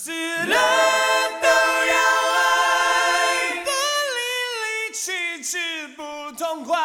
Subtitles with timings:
[0.00, 0.56] 死了
[1.42, 1.94] 都要
[2.36, 2.38] 爱，
[3.64, 3.70] 不
[4.14, 4.20] 离
[4.62, 6.78] 离去去不痛快，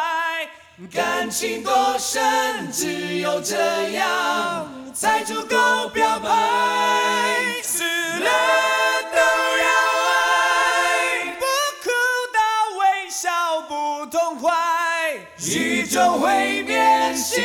[0.92, 7.62] 感情多深，只有这样才足够表白。
[7.62, 8.30] 死了
[9.12, 9.18] 都
[9.62, 9.68] 要
[10.10, 11.46] 爱，不
[11.84, 11.90] 哭
[12.34, 12.40] 到
[12.80, 14.50] 微笑不痛快，
[15.38, 17.44] 宇宙会变，心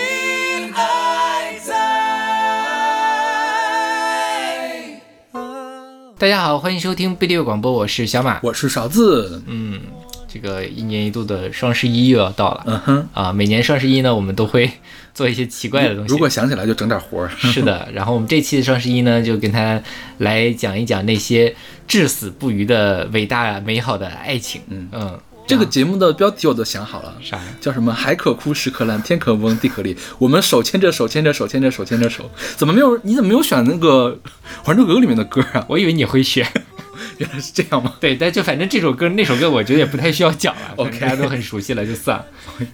[6.19, 8.41] 大家好，欢迎收听贝六广播，我是小马。
[8.43, 9.79] 我是勺子，嗯，
[10.27, 12.63] 这个一年一度的双十一又要到了。
[12.65, 14.69] 嗯哼，啊，每年双十一呢，我们都会
[15.13, 16.11] 做一些奇怪的东西。
[16.11, 17.29] 如果想起来就整点活儿。
[17.37, 19.81] 是的， 然后我们这期的双十一呢，就跟他
[20.17, 21.55] 来讲一讲那些
[21.87, 24.59] 至死不渝的伟大美好的爱情。
[24.67, 25.17] 嗯嗯，
[25.49, 27.43] 这个节目的标题我都想好了，啥呀？
[27.59, 27.91] 叫什么？
[27.91, 29.95] 海可枯，石可烂，天可崩，地可裂。
[30.19, 32.29] 我们手牵着手，牵着手，牵着手，牵着手。
[32.55, 32.95] 怎么没有？
[33.01, 34.15] 你怎么没有选那个
[34.63, 35.65] 《还珠格格》里面的歌啊？
[35.67, 36.45] 我以为你会选。
[37.19, 37.93] 原来是这样吗？
[37.99, 42.25] 对，但就反正这首歌那首歌，我觉得也不太需要讲了 OK 大家都很熟悉了，就算了。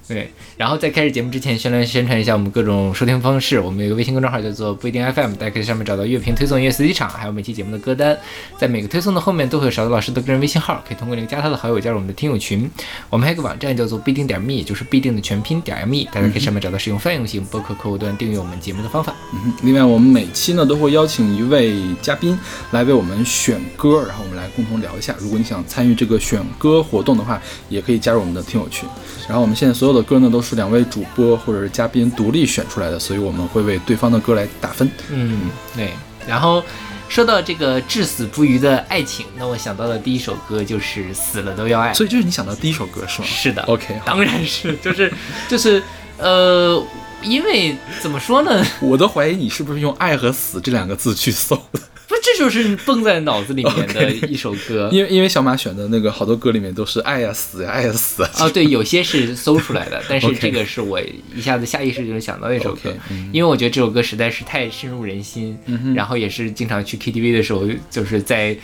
[0.07, 3.59] 对，然后在开始节目之前，宣传宣传一下我们各种收听方式。
[3.59, 8.17] 我们有个微信公众号叫做不一定 FM，大家可以在上面找到乐评推送、音乐随机场，还有每期节目的歌单。
[8.57, 12.69] 在每个推送的后面都会有勺子老师的个人微信号，可以通过那个加他的好友加入我们的听友群。
[13.09, 19.15] 我们还有个网站叫做必定点 me，就是必定的全拼点 me，大家可以上面找到使用泛用型播客客户端订阅我们节目的方法。
[19.33, 22.37] 嗯哼，另外我们每期呢都会邀请一位嘉宾
[22.71, 25.16] 来为我们选歌，然后我们来共同聊一下。
[25.19, 28.88] 如果你想参与这个选歌活动的话，也可以加入我们的听友群。
[29.27, 34.89] 然后我们现在所有的歌呢都是两位主播或者是嘉宾独立选出来的，所以我们会为对方的歌来打分。
[35.09, 35.92] 嗯，对。
[36.27, 36.64] 然后
[37.08, 41.92] 说到这个至死不渝的爱情，那我想到的第一首歌就是《死了都要爱》。
[41.95, 43.27] 所以就是你想到的第一首歌是吗？
[43.27, 45.11] 是的 OK，当然是，就是
[45.47, 45.81] 就是
[46.17, 46.83] 呃，
[47.22, 48.64] 因为怎么说呢？
[48.81, 54.89] 我都怀疑你是不是用“爱”和“死”这两个字去搜的，不，这就是蹦在脑子里面的 一首歌。
[54.92, 58.23] 因为因为小马选的那个好多歌里面都是爱呀、死呀、爱呀、死。
[58.23, 58.30] 啊。
[58.39, 60.99] 哦，对，有些是搜出来的， 但是这个是我
[61.36, 62.94] 一下子下意识就能想到的一首歌。
[63.32, 65.58] 因为我觉得这首歌实在是太深入人心，
[65.95, 68.55] 然后也是经常去 KTV 的时候，就是在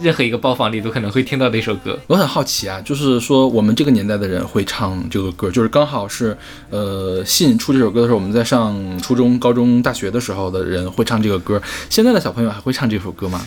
[0.00, 1.98] 任何一个包房里都可能会听到的一首歌。
[2.06, 6.36] 我很好奇啊，就是说我们这个年代的人会唱这个歌，就是刚好是
[6.70, 11.60] 呃信出这首歌的时候，我们在上初中、高中、大学的时候的人会唱这个歌。
[11.88, 13.46] 现在的小朋友还会唱这首歌吗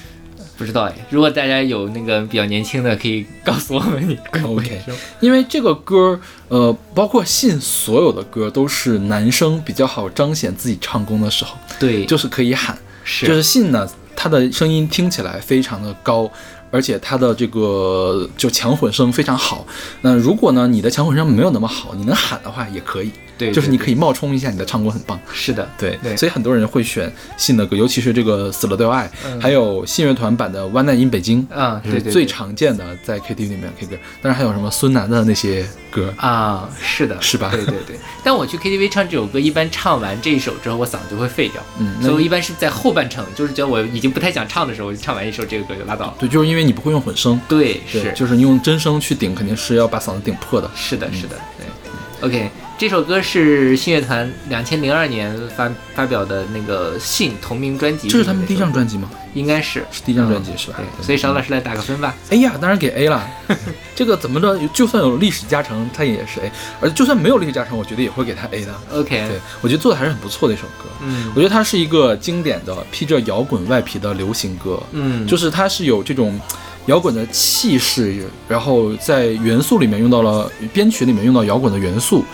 [0.58, 6.20] 不知道哎，如果大家有那个比较年轻的，可以告诉我们你会不会 OK 说因为这个歌，
[6.50, 12.78] 呃，包括信所有的歌都是男生比较好彰显自己唱功的时候，对，就是可以喊。
[13.06, 13.90] 是就是信呢，
[14.22, 16.30] 他的声音听起来非常的高，
[16.72, 19.66] 而且他的这个就强混声非常好。
[20.02, 25.20] 那如果呢，你的强混声没有那么好，你能喊的话也可以，对，就是你可以以冒充一下你的唱功很棒。
[25.34, 33.96] 是的，对对所以很多人会选信的歌，尤其是这个《死了都要爱》嗯还有信乐团版的《One Night in 北京》，啊，对对，最常见的在 KTV 里面 K 歌。
[34.22, 37.98] 当然还有什么孙楠的那些歌，啊，是的，是吧对对对。
[38.24, 46.16] 但我去 KTV 唱这首歌，一般唱完这一首之后，我嗓子就会废掉，嗯，所以我一般是在后半程，就是觉得我已经不太想唱的时候，我就唱完一首这个歌就拉倒了。
[46.20, 50.70] 对，就是因为你不会用混声，对，对，是就是你用真声去顶，肯定是要把嗓子顶破的。
[50.76, 52.28] 是的，是的，对。
[52.28, 59.10] OK，这首歌是信乐团两千零二年发发表的那个《信》同名专辑，这是他们第一张专辑吗？
[59.34, 60.78] 应该是是第一张专辑是吧？
[60.78, 62.16] 对，所以邵老师来打个分吧。
[62.30, 63.30] A 呀，当然给 A 了。
[63.96, 68.74] 这个怎么着，就算有历史加成，它也是 A，而就算没有历史加成，我觉得也会给它 A 的。
[68.94, 70.90] OK，对，我觉得做的还是很不错的一首歌。
[71.02, 76.40] 嗯我觉得它是一个经典的披着摇滚外皮的流行歌，嗯，就是它是有这种
[76.88, 82.26] 摇滚的气势，然后在元素里面用到了编曲里面用到摇滚的元素，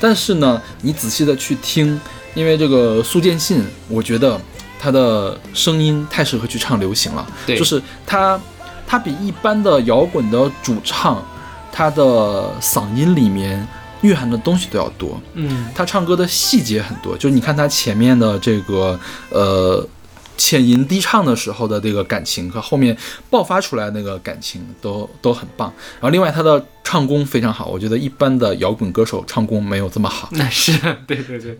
[0.00, 2.00] 但是呢，你仔细的去听，
[2.34, 4.40] 因为这个苏建信，我觉得
[4.84, 7.56] 他的声音太适合去唱流行了，对。
[7.56, 8.38] 就是他
[8.86, 11.24] 他比一般的摇滚的主唱，
[11.72, 13.66] 他的嗓音里面
[14.02, 15.68] 蕴含的东西都要多，嗯。
[15.74, 19.00] 他唱歌的细节很多，就是你看他前面的这个
[19.30, 19.88] 呃
[20.36, 22.96] 浅吟低唱的时候的这个感情和后面
[23.30, 25.72] 爆发出来那个感情都都很棒。
[25.94, 30.28] 然后另外他的唱功非常好，我觉得一般的摇滚歌手唱功没有这么好。
[30.32, 30.72] 那 是
[31.06, 31.58] 对对对，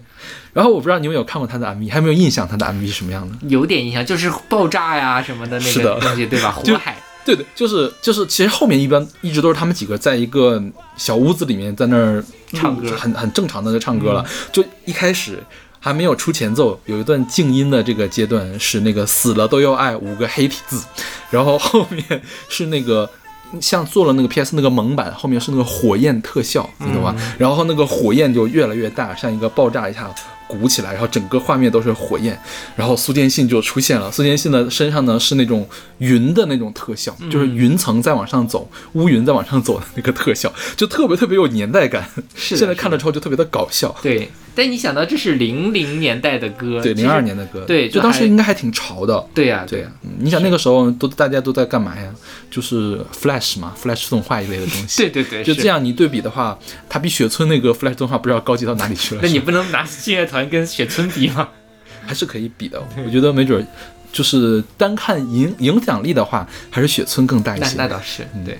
[0.53, 3.37] 然后我不知道你有没有看过他的 MV，还有没有印象他的 MV 是什么样的？
[3.49, 6.59] 有点印象，就是爆炸呀什么的那个东西，对吧？
[6.65, 10.63] 就火海， 对对，就是就是，其实后面一般一直都是他们几个在一个
[10.97, 12.23] 小屋子里面在那儿
[12.53, 14.25] 唱歌很很正常的在唱歌了。
[14.53, 15.43] 就一开始
[15.85, 20.83] 还没有出前奏，有一段静音的这个阶段是那个死了都要爱五个黑体字，
[21.29, 23.07] 然后后面是那个
[23.61, 27.15] 像做了那个 PS 那个蒙版，后面是那个火焰特效，你懂吗？
[27.37, 30.11] 然后那个火焰就越来越大，像一个爆炸一下
[30.59, 32.39] 鼓起来，然后整个画面都是火焰，
[32.77, 34.11] 然后苏建信就出现了。
[34.11, 35.69] 苏建信的身上呢是那种
[35.99, 42.09] 云的那种特效，就是云层在往上走，乌云在往上走的那个特效，就特别特别有年代感。
[42.35, 43.95] 是 现在看了之后就特别的搞笑。
[44.03, 49.23] 对，但你想到这是零零年代的歌，对，零二年的歌，对就当时应该还挺潮的。
[49.35, 52.11] 对呀、对呀、嗯你想那个时候都大家都在干嘛呀？
[52.51, 55.03] 就是 Flash 嘛，Flash 动画一类的东西。
[55.03, 55.65] 对对对，就这。
[55.69, 56.57] 样，你对比的话，
[56.89, 59.21] 它比雪村那个 Flash 动画不知道高级到哪里去了。
[59.25, 61.49] 那你不能拿信乐团跟雪村比吗？
[62.07, 63.67] 还是可以比的，我觉得没准儿
[64.13, 67.77] 就是单看影影响力的话，还是雪村更大一那些。
[67.77, 68.59] 那倒是嗯对。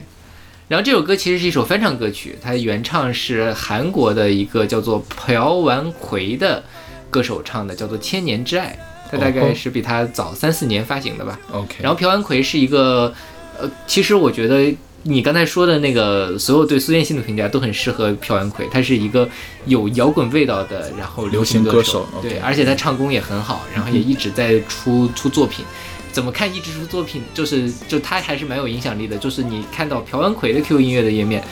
[0.67, 6.65] 然后这首歌其实是一首翻唱歌曲，它原唱是韩国的一个叫做朴完奎的
[7.11, 8.77] 歌手唱的，叫做《千年之爱》，
[9.11, 11.39] 它大概哦是比他早三四年发行的吧。
[11.53, 13.13] OK，然后朴完奎是一个，
[13.61, 14.75] 呃，其实我觉得
[15.07, 19.29] 你刚才说的那个所有对苏建信的评价都很适合朴元奎，他是一个
[19.67, 25.65] 有摇滚味道的，然后流行手歌手，对而且他唱功也很好，然后也一直在出出作品。
[26.11, 29.19] 怎么看一直出作品，就是就他还是蛮有影响力的。
[29.19, 31.43] 就是你看到朴元奎的 QQ 音乐的页面，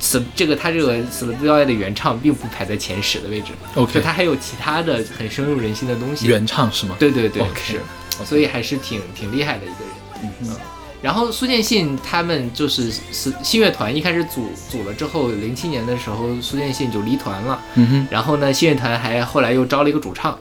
[0.00, 6.26] 死这个他这个《死了不要爱》的原唱并不排在前十的位置，OK，他还有其他的很深入人心的东西。
[6.26, 6.96] 原唱是吗？
[6.98, 7.80] 对对对是
[8.24, 9.94] 所以还是挺挺厉害的一个人。
[10.24, 10.56] 嗯哼
[11.04, 20.38] 然后苏建信他们就是是信乐团一开始组组了之后，零七年的时候苏建信就离团了，嗯哼，然后呢信乐团还后来又招了一个主唱，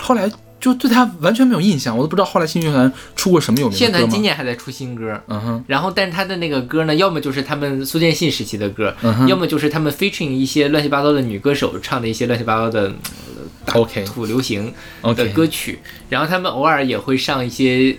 [0.00, 0.30] 后来
[0.60, 4.12] 就对他完全没有印象，我都不知道后来新乐团出过什么有名信乐团的歌吗？
[4.12, 5.20] 今年还在出新歌。
[5.26, 12.92] 嗯哼，然后，但是他的那个歌呢，要么就是他们苏建信时期的歌，嗯要么就是他们 featuring 一些乱七八糟的女歌手唱的一些乱七八糟的
[14.06, 14.72] 土流行
[15.16, 15.80] 的歌曲。
[16.08, 17.96] 然后他们偶尔也会上一些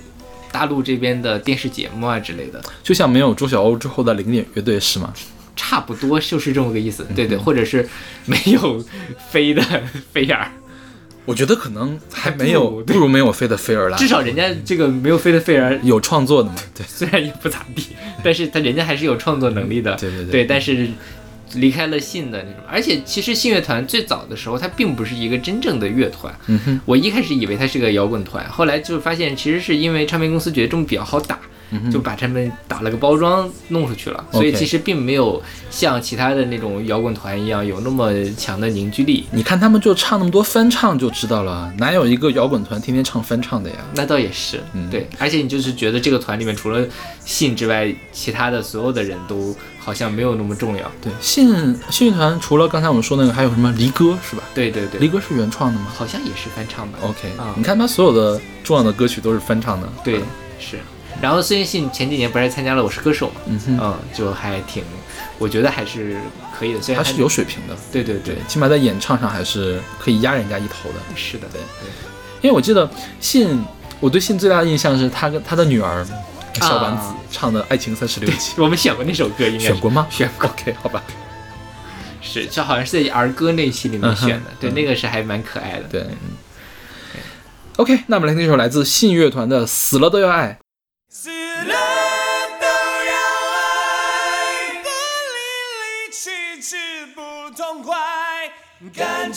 [0.51, 2.61] 大陆这边的电视节目啊之类的。
[2.83, 5.13] 就像没有周晓鸥之后的零点乐队是吗？
[5.55, 7.85] 差不多就是这么个意嗯思，对对，或者是
[8.25, 8.81] 没有
[9.29, 9.61] 飞的
[10.13, 10.49] 飞儿，
[11.25, 16.85] 我觉得可能还还没有不如没有飞的飞儿啦，至少人家这个没有飞的飞儿，有创作的嘛，对。
[16.87, 17.87] 虽然也不咋地，
[18.23, 20.87] 但是他人家还是有创作能力的，对对对对，但是
[21.53, 31.39] 离开了信的那种，而且其实信乐团最早的时候，它并不是一个真正的乐团，嗯哼，我一开始以为它是个摇滚团，后来就发现其实是因为唱片公司觉得这么比较好打，
[31.91, 39.25] 就把他们打了个包装弄出去了，所以其实并没有像其他的那种摇滚团一样有那么强的凝聚力。
[39.31, 43.77] 你看他们就唱那么多翻唱就知道了，哪有一个摇滚团天天唱翻唱的呀？
[43.95, 46.85] 那倒也是，嗯对，而且你就是觉得这个团里面除了
[47.23, 50.91] 信之外，其他的所有的人都好像没有那么重要。
[51.01, 54.43] 对，信信乐团除了刚才我们说那个，还有什么离歌是吧？
[54.55, 56.97] 对对对，离歌是原创的吗好像也是翻唱吧。
[57.03, 59.87] ？OK，、啊你看他所有的重要的歌曲都是翻唱的。
[60.03, 60.19] 对，
[60.59, 60.77] 是。
[61.21, 64.83] 然后孙燕信前几年不是还参加了《我是歌手》嘛，嗯哼，嗯，就还挺，
[65.37, 66.17] 我觉得还是
[66.57, 66.81] 可以的。
[66.81, 70.95] 虽然他是有水平的，对对对对，，起码在演唱上还是可以压人家一头的。
[71.15, 71.89] 是的，对对。
[72.41, 72.89] 因为我记得
[73.19, 73.61] 信，
[73.99, 76.05] 我对信最大的印象是他跟他的女儿
[76.53, 80.07] 小丸子啊唱的《爱情三十六计》，我们选过那首歌，应该选过吗？
[80.09, 81.03] 选过，OK，好吧。
[82.21, 85.83] 是，这好像是在儿歌那期里面选的，对，嗯那个是还蛮可爱的。
[85.89, 86.05] 对。
[87.75, 90.57] OK，那我们来听一首来自信乐团的《死了都要爱》。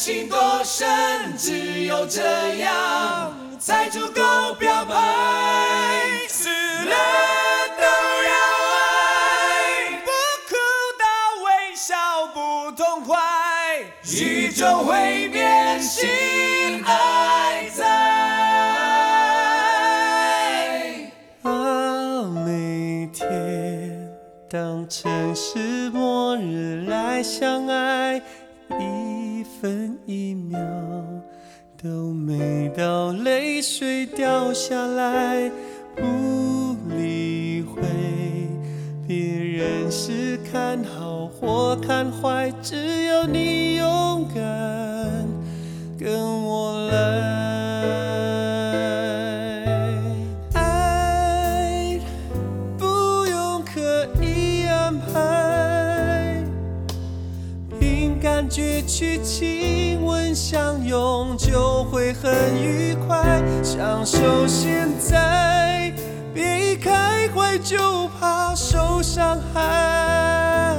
[0.04, 0.88] 情多深，
[1.38, 4.96] 只有这样才足够表白。
[6.26, 6.96] 死了
[7.78, 8.32] 都要
[8.74, 10.10] 爱，不
[10.48, 10.56] 哭
[10.98, 11.04] 到
[11.44, 11.94] 微笑
[12.34, 13.16] 不痛快，
[14.18, 17.86] 宇宙会变心爱在。
[21.42, 24.10] 啊，每天
[24.50, 28.20] 当城市末日来相爱，
[28.80, 29.11] 一
[29.44, 30.58] 分一秒
[31.82, 35.50] 都美到泪水掉下来，
[35.96, 37.82] 不理会
[39.06, 45.26] 别人是看好或看坏，只要你勇敢
[45.98, 47.52] 跟我来。
[58.52, 62.30] 凭感觉去亲吻相拥，就会很
[62.62, 63.42] 愉快。
[63.62, 65.90] 享受现在，
[66.34, 70.76] 别一开怀就怕受伤害。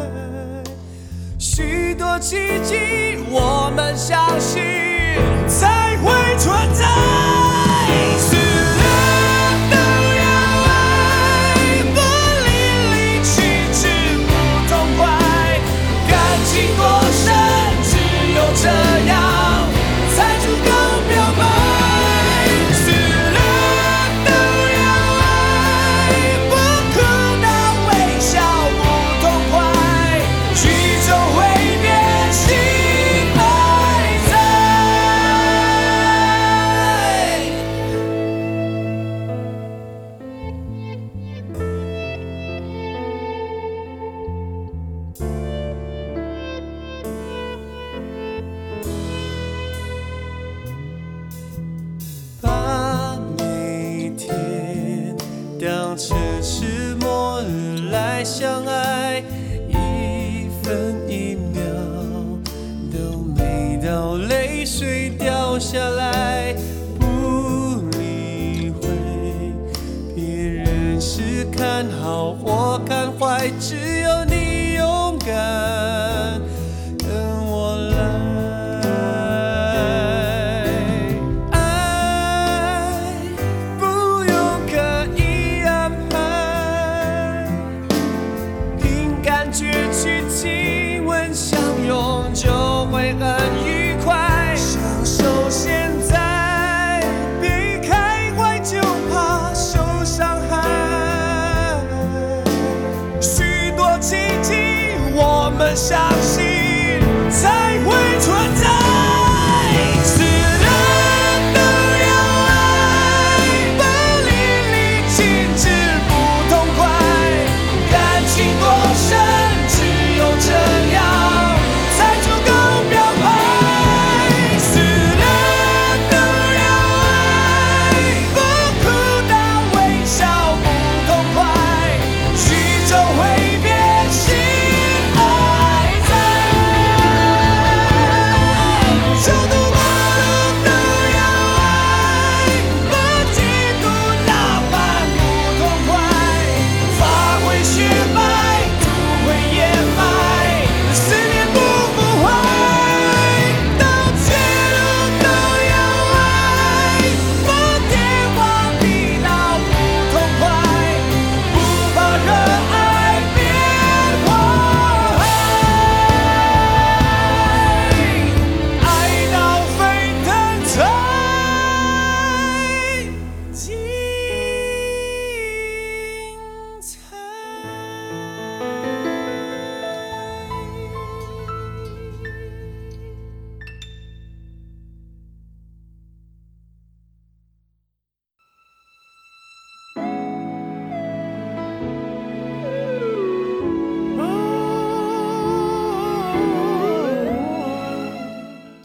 [1.40, 4.62] 许多奇迹，我们相信
[5.48, 8.53] 才会存在。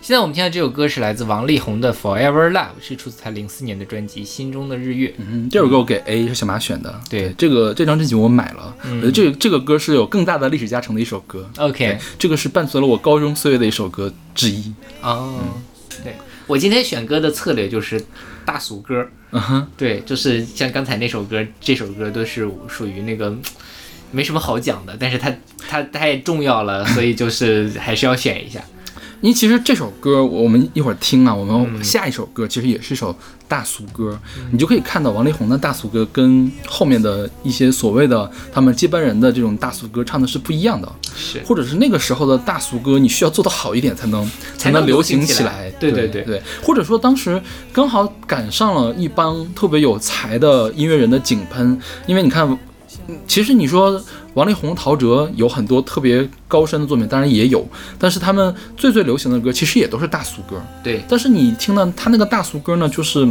[0.09, 5.09] 现在我们听到这首歌是来自王力宏的《Forever Love》，是出自他零四年的专辑《心中的日月》。
[5.19, 6.99] 嗯，这首歌我给 A 是小马选的。
[7.11, 11.47] 对这个这张专辑我买了，嗯这这个歌是有更大的历史加成的一首歌。
[11.59, 14.73] OK 这个是伴随了我高中岁月的一首歌之一。
[15.03, 15.41] 哦，
[16.03, 16.15] 对
[16.47, 18.03] 我今天选歌的策略就是
[18.47, 23.37] 大俗歌，嗯哼，对，就是像刚才那首歌，这首歌都是属于那个
[24.11, 25.31] 没什么好讲的，但是它
[25.69, 28.65] 它太重要了，所以就是还是要选一下。
[29.21, 33.15] 因为其实这首歌我们一会儿听啊，我们下一首歌其实也是一首
[33.49, 34.19] 大俗歌，
[34.53, 41.41] 你就可以看到王力宏的大俗歌跟后面的一些所谓的他们接班人的这种大俗歌唱的是不一样的，是。
[41.45, 45.65] 或者是那个时候的大俗歌，你需要做得好一点才能才能能流行起来。
[45.65, 45.71] 来。
[45.81, 47.41] 对对对对，或者说当时
[47.73, 52.59] 刚好赶上了一帮特别有才的音乐人的井喷，因为你看，嗯
[53.27, 54.01] 其实你说
[54.35, 57.67] 王力宏、陶喆有很多特别高深的作品，当然也有，
[57.99, 60.63] 但是他们最最流行的歌其实也都是大俗歌。
[60.85, 63.27] 对但是你听到他那个大俗歌呢，就是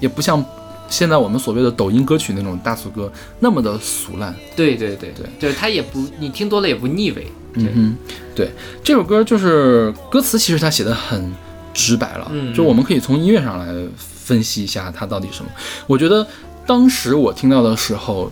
[0.00, 0.42] 也不像
[0.88, 4.34] 现在我们所谓的抖音歌曲那种大俗歌那么的俗烂。
[4.56, 7.26] 对对对对，就是他也不你听多了也不腻味。
[7.54, 7.96] 嗯哼，
[8.34, 8.50] 对，
[8.82, 11.32] 这首歌就是歌词，其实他写的很
[11.74, 15.50] 直白了，嗯就我们可以从音乐上来分析一下它到底什么。
[15.88, 16.26] 我觉得
[16.64, 18.30] 当时我听到的时候，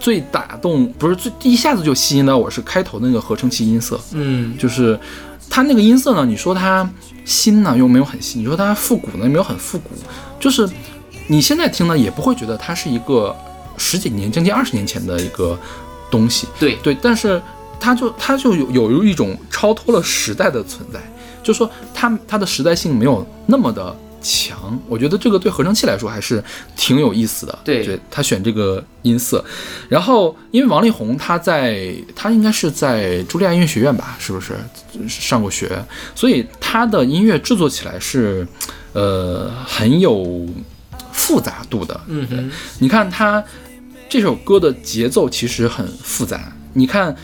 [0.00, 4.98] 最打动不是最一下子就吸引到我是开头那个合成器音色，嗯，就是
[5.48, 6.88] 它那个音色呢，你说它
[7.24, 9.90] 新呢又没有很新，你说它复古呢又没有很复古，
[10.40, 10.68] 就是
[11.28, 13.36] 你现在听呢也不会觉得它是一个
[13.76, 15.58] 十几年将近二十年前的一个
[16.10, 16.76] 东西，对。
[16.82, 17.40] 对，但是
[17.78, 20.98] 它就它就有有一种超脱了时代的存在，
[21.42, 26.42] 就说它它的时代性没有那么的强，我觉得这个对合成器来说还是
[26.76, 27.58] 挺有意思的。
[27.64, 29.44] 对他选这个音色，
[29.88, 34.54] 然后因为王力宏他在他应该是在茱莉亚音乐学院吧，是不是
[35.08, 35.84] 上过学？
[36.14, 38.46] 所以他的音乐制作起来是
[38.92, 40.46] 呃很有
[41.12, 42.00] 复杂度的。
[42.06, 43.42] 嗯哼，你看他
[44.08, 47.14] 这首歌的节奏其实很复杂，你看，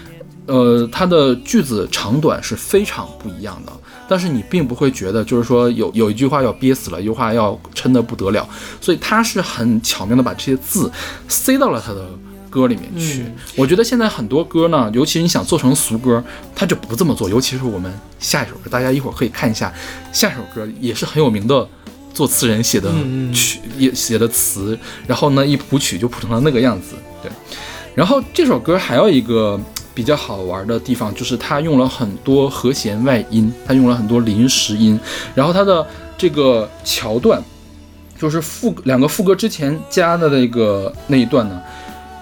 [0.47, 3.73] 呃，它的句子长短是非常不一样的，
[4.09, 8.49] 但是你并不会觉得就是说有有一句话要憋死了，一句话要撑得不得了，
[8.81, 10.91] 所以他是很巧妙的把这些字
[11.29, 12.07] 塞到了他的。
[12.49, 13.23] 歌里面去，
[13.55, 17.29] 我觉得现在很多歌呢，尤其是你想做成俗歌，他就不这么做。
[17.29, 19.71] 尤其是我们下一首歌，大家一会儿可以看一下，
[20.11, 21.69] 下一首歌也是很有名的
[22.15, 22.91] 作词人写的
[23.35, 26.95] 曲也写的词，然后呢一谱曲就谱成了那个样子。
[27.23, 27.31] 对，
[27.95, 29.61] 然后这首歌还有一个
[29.97, 35.01] 比较好玩的地方，就是它用了很多和弦外音，它用了很多临时音，
[35.35, 35.85] 然后它的
[36.19, 37.43] 这个桥段，
[38.19, 41.59] 就是副两个副歌之前加的那个那一段呢，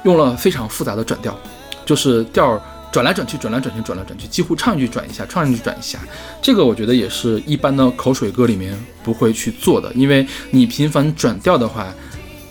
[0.04, 1.36] 用了非常复杂的转调，
[1.84, 2.62] 就是调
[2.92, 5.98] 转来转去，转来转去，转来转去，几乎唱一句转一下，唱一句转一下。
[6.40, 11.92] 这个我觉得也是一般的口水歌里面不会去做的，因为你频繁转调的话，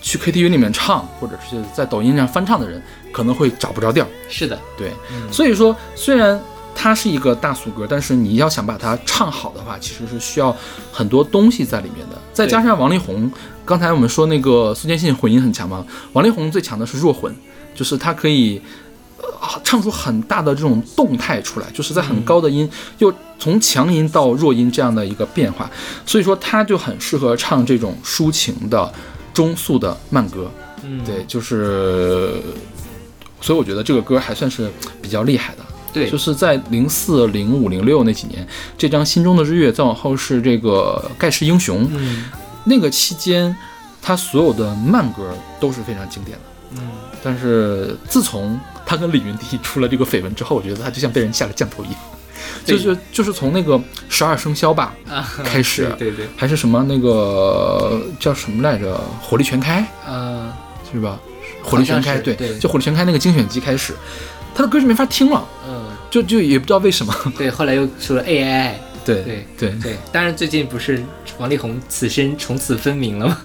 [0.01, 2.83] 去 KTV 里面唱，或者是在抖音上翻唱的人
[3.13, 4.05] 可能会找不着调。
[4.27, 4.91] 是的，对，
[5.31, 6.37] 所以说虽然
[6.75, 10.53] 它是一个大俗歌，但是你要想把它唱好的话，其实是需要
[10.91, 12.17] 很多东西在里面的。
[12.33, 13.31] 再加上王力宏，
[13.63, 17.33] 刚才我们说那个苏坚信混音很强嘛，王力宏最强的是弱混，
[17.73, 18.61] 就是他可以。
[19.41, 25.69] 呃唱出很大的这种动态出来，就是在很高的音，又从强音到弱音这样的一个变化，
[26.05, 28.93] 所以说他就很适合唱这种抒情的
[29.33, 30.51] 中速的慢歌。
[30.83, 32.41] 嗯，对，就是，
[33.43, 34.71] 所以我觉得这个歌还算是
[35.01, 35.63] 比较厉害的。
[35.91, 36.09] 对。
[36.09, 38.47] 就是在零四、零五、零六那几年，
[38.77, 42.23] 这张《心中的日月》，再往后是这个《盖世英雄》，嗯。
[42.63, 43.53] 那个期间，
[44.01, 46.43] 他所有的慢歌都是非常经典的。
[46.77, 46.89] 嗯，
[47.21, 51.97] 但是自从他跟李云迪出了这个绯闻之后，我觉得他就像被人下了降头一样，
[52.65, 59.85] 就是就是从那个十二生肖吧啊，开始，对对对，还是什么那个叫什么来着，火力全开？
[60.07, 60.51] 呃，
[60.91, 61.19] 是吧？
[61.63, 63.93] 火力全开，对就火力全开那个精选集开始，
[64.53, 67.15] 他的歌就没法听了，嗯，就就也不知道为什么。
[67.37, 68.73] 对，后来又出了 AI，
[69.05, 71.03] 对对对对，当然最近不是
[71.37, 73.37] 王力宏此生从此分明了吗？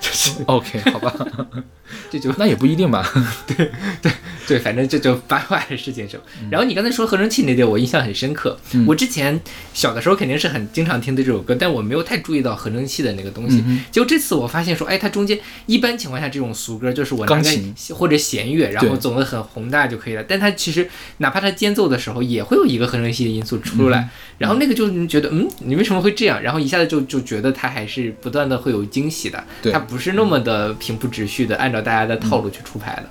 [0.00, 1.14] 就是， OK，好吧，
[2.10, 3.06] 这就那也不一定吧。
[3.46, 4.12] 对对
[4.46, 6.24] 对，反正这就八卦的事情是吧。
[6.50, 8.58] 然后你刚才说合成器那点，我印象很深刻。
[8.72, 9.40] 嗯我之前
[9.72, 13.62] 小的时候肯定是很经常听的这首歌，但我没有太注意到合成器的那个东西。
[13.90, 20.24] 结果这次我发现说，哎，它中间一般情况下这种俗歌就是我拿个钢琴或者弦乐，然后对总的很宏大就可以了。
[20.24, 24.08] 但它其实哪怕它间奏的时候，也会有一个合成器的因素出来。
[24.38, 26.42] 然后那个就你觉得，嗯，你为什么会这样？
[26.42, 33.02] 然后一下子就就觉得它还是不断的会有惊喜的，对它不是那么的平铺直叙的按照大家的套路去出牌的。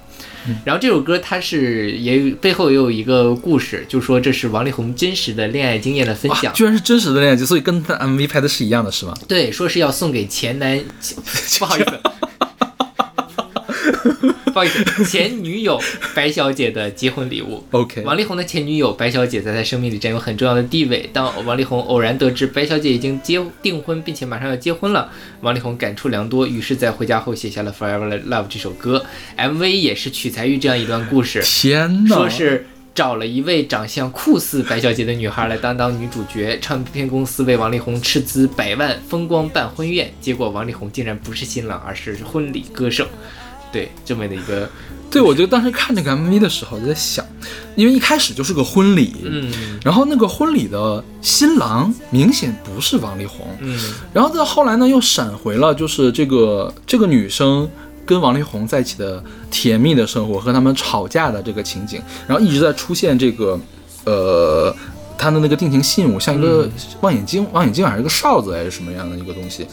[0.48, 6.52] 嗯然后这首歌它是也有背后也有一个故事，就说这是王力宏真实的恋爱经验的分，享。
[6.52, 9.14] 居然是真实的恋爱经，所以跟他 MV 拍的是一样的，是吗？
[9.28, 10.80] 对，说是要送给前男，
[11.60, 12.00] 不好意思，
[15.06, 15.82] 前女友
[16.16, 17.64] 白小姐的结婚礼物。
[17.72, 21.10] OK，王力宏的前女友白小姐在他生命里占有很重要的地位。
[21.14, 29.06] 当王力宏偶然得知白小姐已经结订婚，并且马上要结婚了，王力宏感触良多，于是，在回家后写下了《Forever Love》这首歌。
[29.38, 43.08] MV 也是取材于这样一段故事，天哪，说是找了一位长相酷似白小姐的女孩来担当女主角，唱片公司为王力宏斥资百万风光办婚宴，结果王力宏竟然不是新郎，而是婚礼歌手。
[43.72, 44.70] 对，这么的一个，
[45.10, 47.26] 对，我就当时看这个 MV 的时候就在想，
[47.76, 53.80] 因为一开始就是个婚礼，嗯然后那个婚礼的新郎明显不是王力宏，嗯
[54.14, 57.70] 然后到后来呢又闪回了，就是这个这个女生
[58.06, 63.60] 跟王力宏在一起的甜蜜的生活和他们吵架的这个情景，然后一直在出现这个
[64.06, 64.76] 呃。
[65.22, 66.68] 他的那个定情信物像一个
[67.02, 69.68] 望远镜，望远镜还是一个哨子还是什么样的一个东西，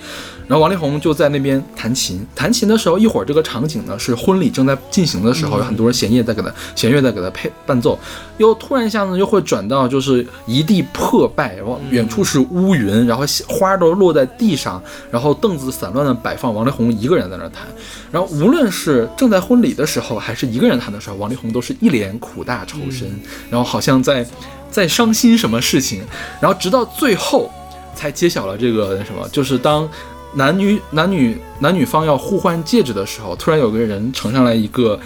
[0.47, 7.29] 然后王力宏就在那边弹琴，弹琴的时候，一会儿这个场景呢是婚礼正在进行的时候，有很多人弦乐在给他弦乐在给他。
[7.31, 7.97] 配伴奏，
[8.39, 17.63] 又突然一下子又会转到就是一地破败，然后远处是乌云，然后花都落在地上，然后凳子散乱的摆放，王力宏一个人在那儿弹，
[18.11, 23.09] 然后无论是正在婚礼的时候，还是一个人弹的时候，王力宏都是一脸苦大仇深，
[23.51, 24.27] 然后好像在
[24.71, 26.03] 在伤心什么事情，
[26.41, 27.51] 然后直到最后
[27.95, 29.89] 才揭晓了这个什么，就是当
[30.35, 34.99] 男女男女男女方要互换戒指的时候，突然有个人呈上来一个。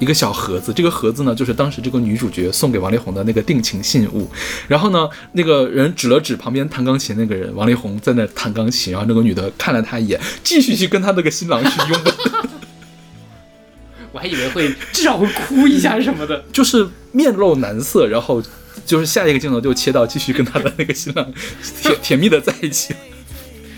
[0.00, 4.28] 一个小盒子，这个盒子呢，就是当时这个女主角送给王力宏的那个定情信物。
[4.66, 12.14] 然后呢，那个人指了指旁边弹钢琴那个人，王力宏在那弹钢琴，然后那个女的看了他一眼，继续去跟他那个新郎去拥吻，
[14.10, 16.44] 我还以为会至少会哭一下什么的。
[16.52, 18.42] 就是面露难色，然后
[18.84, 21.32] 就是下一个镜头就切到继续跟他的那个新郎
[21.82, 22.94] 甜甜蜜的在一起。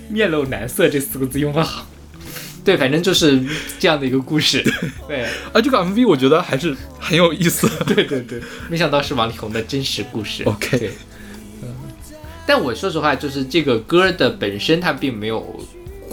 [0.09, 1.87] 面露难色这四个字用的好。
[2.64, 3.40] 对，反正就是
[3.79, 4.61] 这样的一个故事。
[5.07, 7.69] 对，啊，这个 MV 我觉得还是很有意思。
[7.87, 10.42] 对对对，没想到是王力宏的真实故事。
[10.45, 10.90] OK，
[11.62, 11.69] 嗯
[12.45, 15.64] 但我说实话，就是这个歌的本身它并没有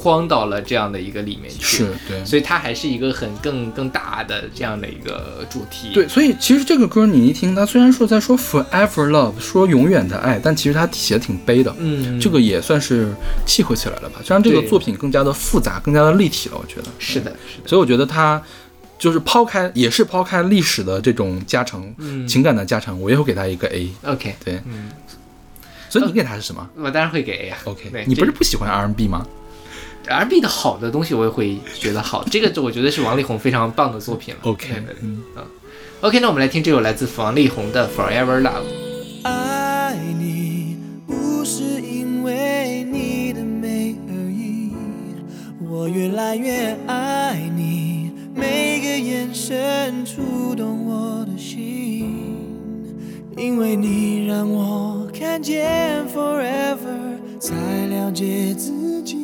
[0.04, 1.78] 框到了这样的一个里面去。
[1.78, 2.26] 是对。
[2.26, 5.92] 所以它还是一个很更更大的这样的一个主题。
[5.94, 11.74] 对，所以其实这个歌你一听，它虽然说在说 forever love，说永远的爱，但其实它写的挺悲的。
[11.80, 13.14] 嗯，这个也算是
[13.46, 16.58] 契合起来了吧，就让这个作品更加的复杂，更加的立体了。
[16.58, 17.68] 我觉得是的，是的。
[17.68, 18.42] 所以我觉得它
[19.00, 23.90] 就是抛开，也是抛开历史的这种加成，嗯情感的加成，我也会给它一个 A。
[24.04, 24.90] OK，对，嗯，
[25.90, 27.58] 所以你给他是什么我当然会给 A 啊。
[27.66, 29.26] ？OK，对你不是不喜欢 R&B 吗？
[30.08, 32.24] R&B 的好的东西，我也会觉得好。
[32.32, 34.40] 这个我觉得是王力宏非常棒的作品了。
[34.44, 34.68] OK，
[35.02, 35.24] 嗯。
[36.02, 38.52] OK，那我们来听这首来自王力宏的《Forever Love》。
[39.24, 40.76] 爱你
[41.08, 44.74] 不是因为你的美而已，
[45.66, 52.36] 我越来越爱你，每个眼神触动我的心，
[53.38, 57.56] 因为你让我看见 forever，才
[57.88, 59.18] 了解自己，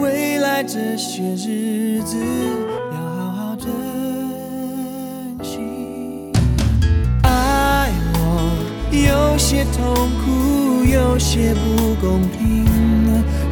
[0.00, 2.16] 未来这些日子
[2.92, 3.68] 要好好珍
[5.42, 5.58] 惜。
[7.22, 8.18] 爱我
[8.90, 12.64] 有些痛苦，有些不公平。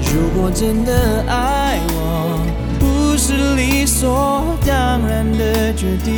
[0.01, 2.41] 如果真的爱我，
[2.79, 6.09] 不是理所当然的决定。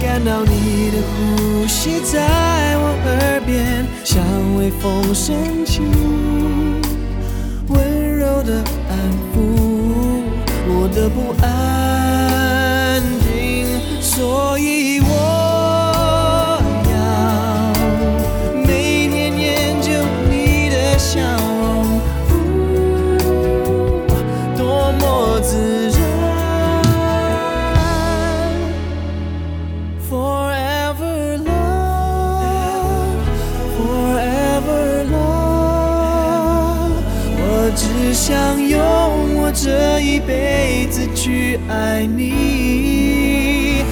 [0.00, 4.22] 感到你的呼吸在我耳边，像
[4.56, 5.84] 微风深情，
[8.50, 8.56] 的
[8.88, 8.92] 安
[9.30, 9.36] 抚
[10.66, 15.08] 我的不安定，所以我
[40.00, 43.84] 一辈子去爱你。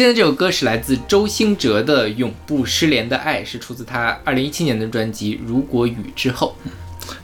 [0.00, 6.56] 现在这首歌是来自周兴哲的《永不失联的爱》，是出自他二零一七年的专辑《如果雨之后》。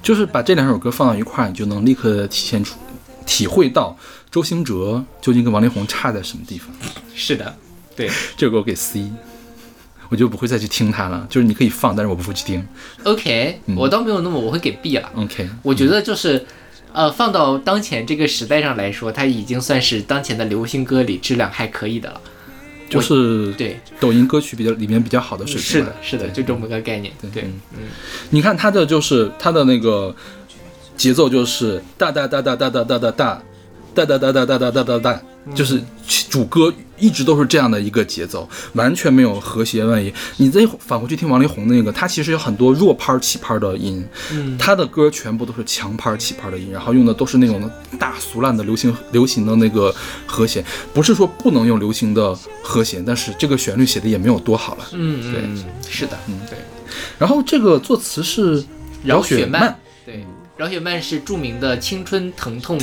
[0.03, 2.77] 就是把这两首歌放到一块儿，你就能立刻体现出、
[3.25, 3.97] 体会到
[4.31, 6.69] 周兴哲究竟跟王力宏差在什么地方。
[7.15, 7.57] 是的，
[7.97, 8.11] 对。
[8.37, 9.11] 这首歌我给 C，
[10.11, 11.27] 我就不会再去听它了。
[11.31, 12.63] 就是你可以放，但是我不会去听。
[13.05, 15.11] OK，、我倒没有那么，我会给 B 了。
[15.15, 16.45] OK，我觉得就是，
[16.93, 22.21] 呃，放到当前这个时代上来说，它已经算是当前的流行歌里质量还可以的了。
[22.89, 25.63] 就是对，抖音歌曲比较里面比较好的水平。
[25.63, 27.13] 是的，是的，就这么个概念。
[27.21, 27.43] 对，对
[27.75, 27.85] 嗯，
[28.31, 30.15] 你看它的就是它的那个
[30.97, 33.43] 节奏就是哒哒哒哒哒哒哒哒哒
[33.95, 35.23] 哒哒哒哒哒哒哒哒哒，
[35.55, 35.83] 就是
[36.29, 40.13] 主歌一直都是这样的一个节奏，完全没有和谐万一。
[40.39, 49.95] 你再返回去听王力宏那个，他其实有很多弱拍起拍的音，嗯他的歌全部都是强拍起拍的音，然后用的都是那种大俗烂的流行流行的那个
[50.27, 54.87] 和弦，不是说不能用流行的和弦，但是这个旋律写的也没有多好了。
[54.93, 56.59] 嗯，对，是的，嗯对。
[57.19, 58.65] 然后这个作词是
[59.05, 60.25] 饶雪雪漫，对，
[60.57, 62.81] 饶雪漫是著名的青春疼痛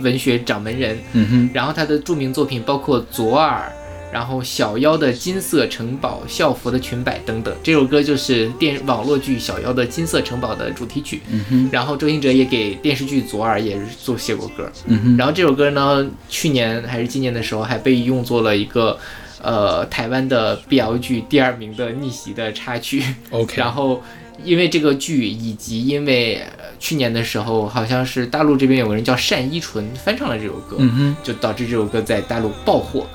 [0.00, 1.50] 文学掌门人，嗯哼。
[1.54, 3.72] 然后他的著名作品包括《左耳》，
[4.12, 7.54] 然后《小妖的金色城堡》、《校服的裙摆》等等。
[7.62, 11.22] 这首歌就是电网络剧《小妖的金色城堡》的主题曲。
[11.30, 14.68] 嗯哼，然后周兴哲也给电视剧《左耳》也是做写过歌。
[14.86, 18.98] 嗯哼，然后这首歌呢，去年还是今年的时候还被用作了一个。
[19.42, 24.02] 呃，台湾的 BL 剧第二名的逆袭的插曲，OK，然后
[24.42, 33.06] 因为这个剧，以及因为、呃去年的时候，好像是大陆这边有个人叫单依纯翻唱了这首歌，嗯哼，就导致这首歌在大陆爆火。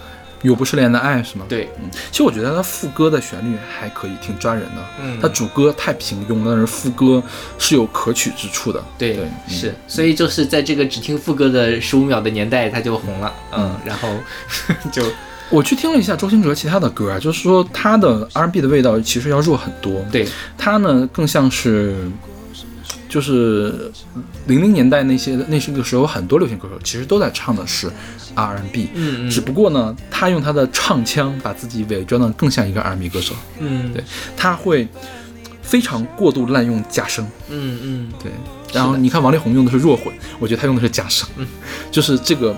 [0.41, 4.83] 有不失联的爱是吗？，对，嗯，其实我觉得它副歌的旋律还可以，挺抓人的。
[5.03, 7.21] 嗯它主歌太平庸了，但是副歌
[7.59, 8.83] 是有可取之处的。
[8.97, 14.09] 对，对嗯是，所以就是在这个只听副歌的十五秒的年代，它就红了，嗯，然后
[14.91, 15.03] 就
[15.49, 20.05] 我去听了一下周兴哲其他的歌啊，就是说他的 R&B 的味道其实要弱很多。
[20.11, 21.95] 对，他呢更像是，
[23.09, 23.91] 就是
[24.45, 27.89] 零零年代那些那是个时候很多流行歌手其实都在唱的是
[28.35, 29.29] R&B，嗯嗯。
[29.29, 33.33] 只不过呢，他用他的唱腔把自己伪装的更像一个 R&B 歌手。
[33.57, 34.03] 嗯，对
[34.37, 34.87] 他会
[35.63, 38.31] 非常过度滥用假声，嗯嗯，对。
[38.71, 41.47] 然后你看王力宏用的是弱混，我觉得他用的是假声，嗯。
[41.89, 42.55] 就是这个，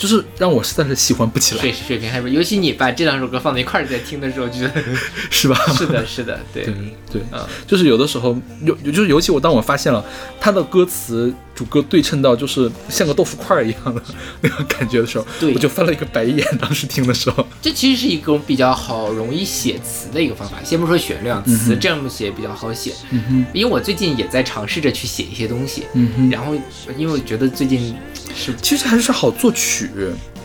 [0.00, 4.72] 就是让我实在是喜欢不起来，水水平还不，尤其你把这两首歌放在一块儿在听的时候，觉得
[5.28, 5.54] 是吧？
[5.76, 6.64] 是的，是的，对。
[6.64, 6.74] 对
[7.12, 7.46] 对，嗯。
[7.66, 8.34] 就是有的时候
[8.64, 10.02] 有，就是尤其我当我发现了
[10.40, 14.02] 他的歌词主歌对称到就是像个豆腐块儿一样的
[14.40, 16.46] 那种感觉的时候，对我就翻了一个白眼。
[16.58, 20.56] 当时听的时候，这其实是一种比较好容易写词的一个方法。
[20.64, 22.92] 先不说旋律啊，词这样写比较好写。
[23.10, 26.54] 嗯哼，因为我最近也在尝试着去写一些东西，嗯哼，然后
[26.96, 27.94] 因为我觉得最近
[28.34, 29.90] 是其实还是好作曲。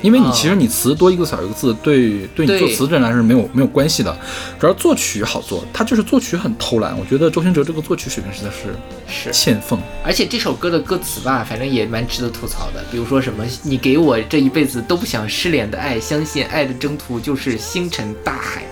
[0.06, 4.16] 因为你其实你词多一个少一个字，对对你对作词这人来说是没有没有关系的，
[4.60, 6.96] 主要作曲好做，他就是作曲很偷懒。
[6.96, 8.76] 我觉得周兴哲这个作曲水平实在是
[9.08, 9.80] 是，欠奉。
[10.04, 12.86] 而且这首歌的歌词吧，反正也蛮值得吐槽的。
[12.92, 18.64] 比如说什么，你给我这一辈子都不想失联的爱，相信爱的征途就是星辰大海。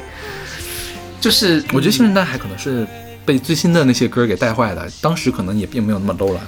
[1.19, 2.86] 就是我觉得星辰大海可能是
[3.26, 6.41] 被最新的那些歌给带坏的，当时可能也并没有那么 low 了。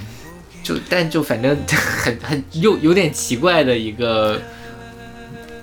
[0.62, 1.56] 就但就反正
[2.02, 4.42] 很很又有点奇怪的一个，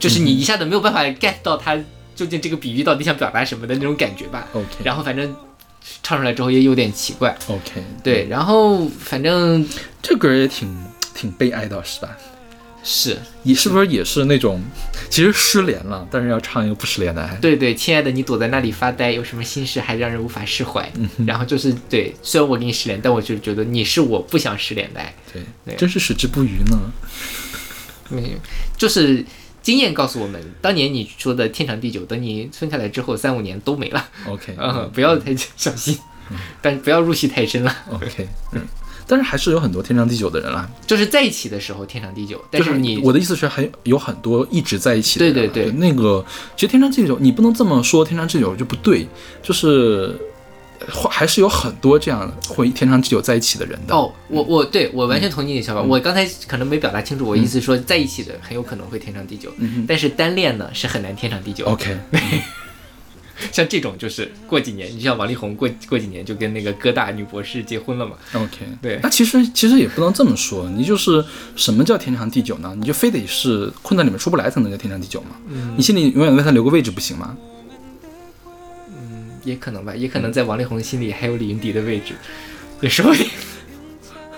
[0.04, 1.78] 就是你一下子没有办法 get 到他
[2.14, 4.46] 究竟这个比喻到底想表达什么的那种感觉吧。
[4.52, 5.34] OK，然后反正
[6.04, 9.66] 唱出来之后也有点奇怪，OK，对，然后反正
[10.02, 10.68] 这歌也挺
[11.16, 12.10] 挺悲哀的，是吧？
[12.86, 14.62] 是你是不是也是那种
[15.10, 17.34] 其实失联了，但是要唱一个不失联的爱？
[17.38, 20.92] 对对，亲爱的，你躲在那里发呆，有什么心事还让人无法释怀。
[20.96, 25.16] 嗯然后就是对，虽然我给你失联，但我就觉得你是我不想失联的爱。
[25.32, 26.78] 对对真是矢志不渝呢。
[28.10, 28.38] 没有，
[28.78, 29.26] 就是
[29.64, 34.06] 经验告诉我们，当年你说的天长地久，等你分开来之后，三五年都没了。
[34.28, 35.98] OK， 嗯，不要太小心，
[36.62, 37.76] 但不要入戏太深了。
[37.90, 38.62] OK，嗯，
[39.08, 40.70] 但是还是有很多天长地久的人啦。
[40.86, 45.36] 就是在一起的时候天长地久，但就是你我的意思是，还有很多一直在一起的人啊。
[45.36, 46.24] 对对对那个
[46.56, 49.08] 其实天长地久，你不能这么说，天长地久就不对，
[49.42, 50.33] 就是会
[50.88, 53.96] 还是有很多这样会天长地久在一起的人的。
[53.96, 55.82] 哦，我我对我完全同意你的想法。
[55.82, 61.66] 嗯我刚才可能没表达清楚，我意思说在一起的很有可能会天长地久，嗯但是单恋呢是很难天长地久。
[61.66, 61.98] OK，
[63.52, 71.24] 像这种就是过几年，你像王力宏过过几年就跟那个哥大女博士结婚了嘛？OK，对那其实其实也不能这么说，你就是
[71.56, 72.74] 什么叫天长地久呢？
[72.78, 75.36] 你就非得是困在里面出不来才能叫天长地久吗？
[75.50, 77.36] 嗯你心里永远为他留个位置不行吗？
[79.44, 82.14] 也可能吧，也可能在王力宏心里还有李云迪的位置，
[82.82, 83.28] 也说不定。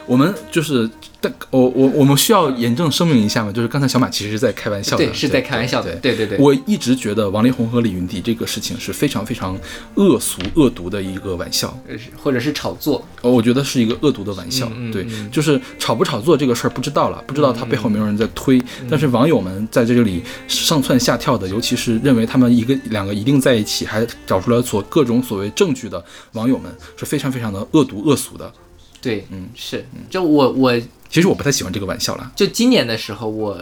[0.06, 0.90] 我们就是，
[1.26, 6.38] 但我我我们需要严正声明一下嘛，就是刚才小马其实是在开玩笑的，对，是在开玩笑的，对对对。
[6.38, 9.58] 我一直觉得王力宏和李云迪这个事情是非常非常
[9.96, 11.76] 恶俗恶毒的一个玩笑，
[12.16, 14.72] 或者是炒作，呃我觉得是一个恶毒的玩笑。
[14.94, 28.54] 对嗯，就是炒不炒作这个事儿不知道了，不知道他背后有没有人在推，嗯但是网友们在这里上蹿下跳的，尤其是认为他们一个两个一定在一起，还找出来所各种所谓证据的网友们，是非常非常的恶毒恶俗的。
[29.02, 30.74] 对，嗯，是，就我我
[31.16, 32.30] 其实我不太喜欢这个玩笑啦。
[32.36, 33.58] 就今年的时候，我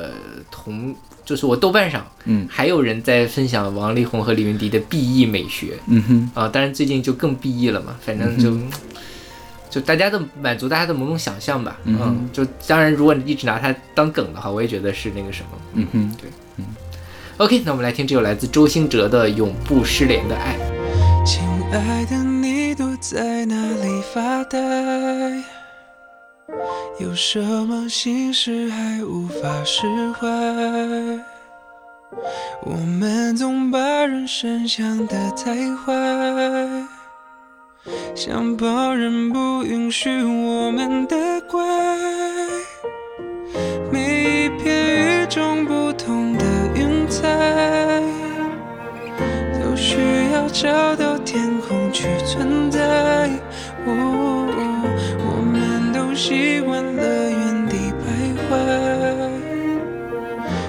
[0.50, 8.58] 同就是我豆瓣上，嗯还有人在分享王力宏和李云迪的 B E 美学嗯哼，啊，当然最近就更 B E 了嘛，反正就。
[9.70, 15.50] 就大家的满足大家的某种想象吧，嗯嗯，就当然，如果你一直拿它当梗的话，我也觉得是那个什么。
[15.74, 16.66] 嗯哼，对，嗯
[17.38, 20.58] OK，那我们来听这首来自周兴哲的《永不失联的爱》。
[21.24, 24.60] 亲爱的，你躲在哪里发呆？
[27.00, 30.28] 有什么心事还无法释怀？
[32.66, 35.94] 我们总把人生想得太坏，
[38.16, 41.62] 想旁人不允许我们的怪。
[43.92, 48.02] 每一片与众不同的云彩。
[49.74, 49.98] 都需
[50.34, 52.80] 要找到天空去存在。
[53.88, 54.33] 哦，
[56.16, 58.04] 习惯了原地徘
[58.48, 58.52] 徊，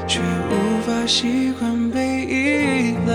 [0.06, 3.12] 却无法习惯被依赖。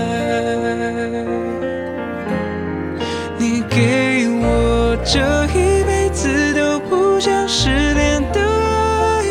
[3.36, 9.24] 你给我这一辈子都不想失联的爱，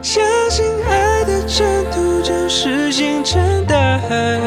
[0.00, 4.38] 相信爱的征途就是星辰大海，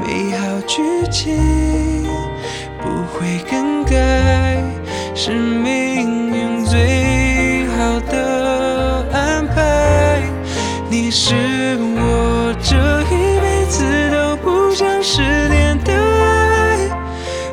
[0.00, 2.04] 美好剧情
[2.80, 4.62] 不会更改，
[5.14, 7.05] 是命运最
[11.18, 16.90] 是我这一辈子都不想失联的爱，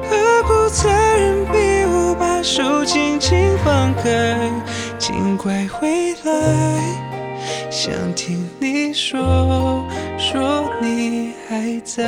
[0.09, 4.51] 何苦残忍逼我把手轻轻放开？
[4.99, 9.85] 尽快回来，想听你说，
[10.17, 12.03] 说你还在。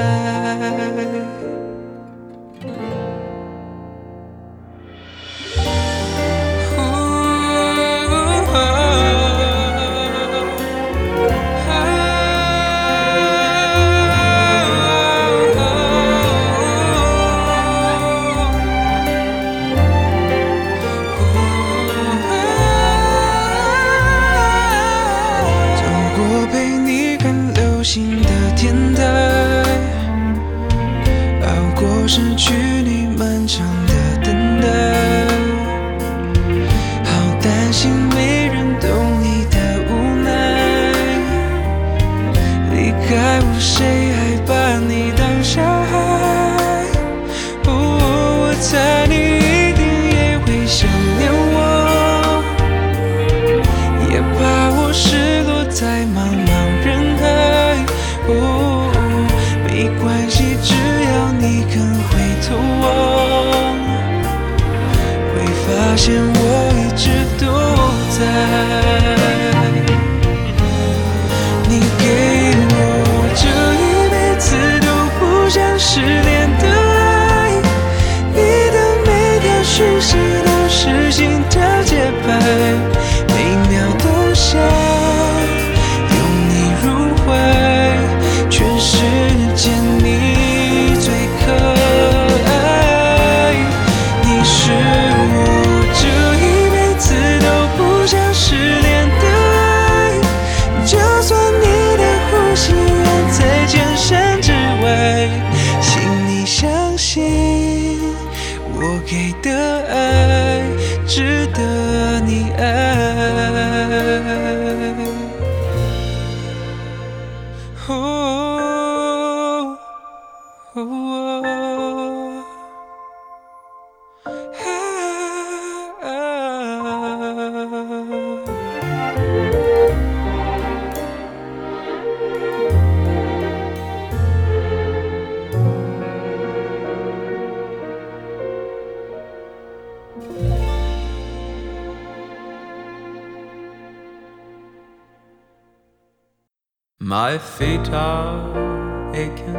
[147.15, 149.57] My feet are aching,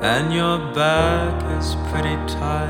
[0.00, 2.68] and your back is pretty tired.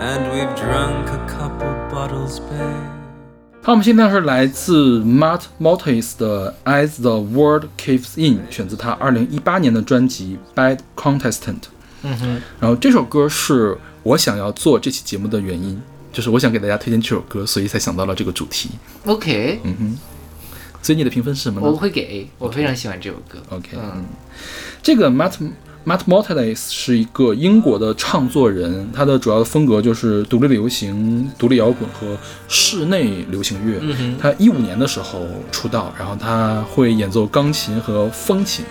[0.00, 2.90] And we've drunk a couple bottles, babe.
[3.62, 11.60] 好，我们现在是来自 Matt Maltese 的《As the World Caves In》，选自他2018年的专辑《Bad Contestant》。
[12.02, 15.80] 嗯哼，然后这首歌是我想要做这期节目的原因，
[16.12, 18.70] 就是我想给大家推荐这首歌，所以才想到了这个主题。
[19.06, 19.98] OK，嗯哼，
[20.81, 23.39] 所以你的评分是什么呢我会给，我非常喜欢这首歌。
[23.49, 24.05] ？OK，嗯嗯，
[24.81, 25.33] 这个 Matt
[25.85, 32.17] Matt Maltese 是一个英国的唱作人，他的主要的风格就是独立流行、独立摇滚和
[32.47, 33.79] 室内流行乐。
[33.81, 38.65] 嗯哼，他一五年的时候出道，然后他会演奏钢琴和风琴。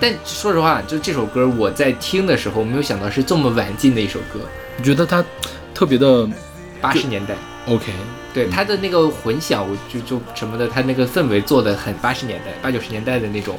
[0.00, 4.40] 但说实话，就这首歌我在听的时候，没有想到是这么晚进的一首歌，
[4.76, 5.24] 我觉得他
[5.72, 6.28] 特别的
[6.80, 7.36] 八十年代。
[7.68, 7.92] OK，
[8.34, 13.56] 对他的那个混响，我就就什么的，他那个氛围做的很八十年代、八九十年代的那种，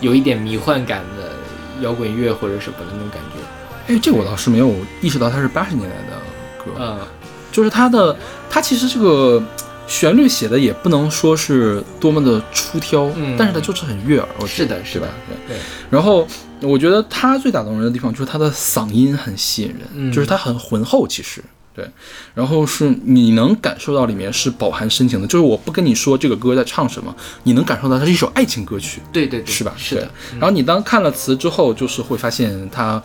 [0.00, 1.32] 有一点迷幻感的
[1.82, 3.94] 摇滚乐或者什么的那种感觉。
[3.94, 6.72] 哎，这我倒是没有意识到他是八十年代的歌。
[6.80, 6.98] 嗯，
[7.52, 8.16] 就是他的，
[8.48, 9.42] 他其实这个
[9.86, 15.06] 旋律写的也不能说是多么的出挑，嗯但是他就是很悦耳，我是的是吧？
[15.28, 15.54] 对。
[15.54, 15.60] 对，
[15.90, 16.26] 然后
[16.62, 21.44] 我觉得他最打动人的地方就是他的嗓音很吸引人，嗯就是他很浑厚，其实。
[21.74, 21.84] 对，
[22.34, 29.74] 然后是你能感受到里面是饱含深情的，就是我不跟你说这个歌在唱什么，你能感受到它是一首爱情歌曲，对对对，是吧？
[29.76, 30.38] 是的对。
[30.38, 33.02] 然后你当看了词之后，就是会发现它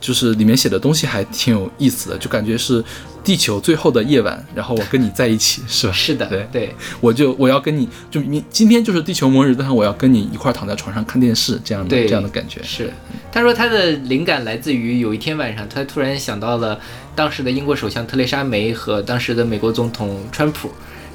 [0.00, 2.82] 就是里面写的东西还挺有意思的，就感觉是
[3.22, 5.92] 地球最后的夜晚，然后我跟你在一起，是吧？
[5.94, 12.62] 是的，对对，我就我要跟你就你今天就是地球末日，但是我要跟你一块儿躺在床上看电视，这样的这样的感觉。
[12.62, 12.90] 是。
[13.30, 16.80] 他说他的灵感来自于有一天晚上，他突然想到了
[17.14, 20.70] 当时的英国首相特蕾莎梅和当时的美国总统川普，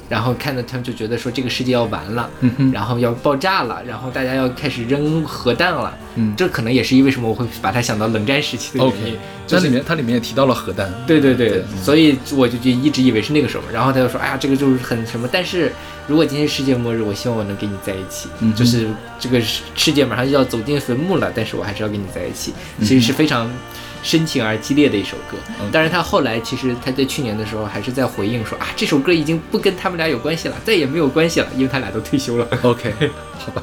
[0.08, 5.96] 然后看到他们就觉得说这个世界要完了，嗯，然后要爆炸了，然后大家要开始扔核弹了。
[6.14, 6.34] 嗯。
[6.36, 9.14] 这可能也是因为什么我会把它想到冷战时期的原因。
[9.14, 11.64] OK，就是它里面它里面也提到了核弹，对对对，对。
[11.82, 15.72] 所以我就就一直以为是那个时候，然后他就说，哎呀，这个就是很什么，但是
[16.06, 18.88] 如果今天世界末日，我希望我能跟你在一起，嗯就是
[19.18, 23.50] 这个世世界马上就要走进坟墓了，但是我还是要跟你在一起，其实是非常
[24.06, 25.36] 深情而激烈的一首歌。
[25.60, 32.46] 嗯但是他后来其实他在去年的时候还是在回应说啊，这首歌已经不跟他们俩有关系了，再也没有关系了，因为他俩都退休了。
[32.62, 32.94] OK，
[33.38, 33.60] 好吧。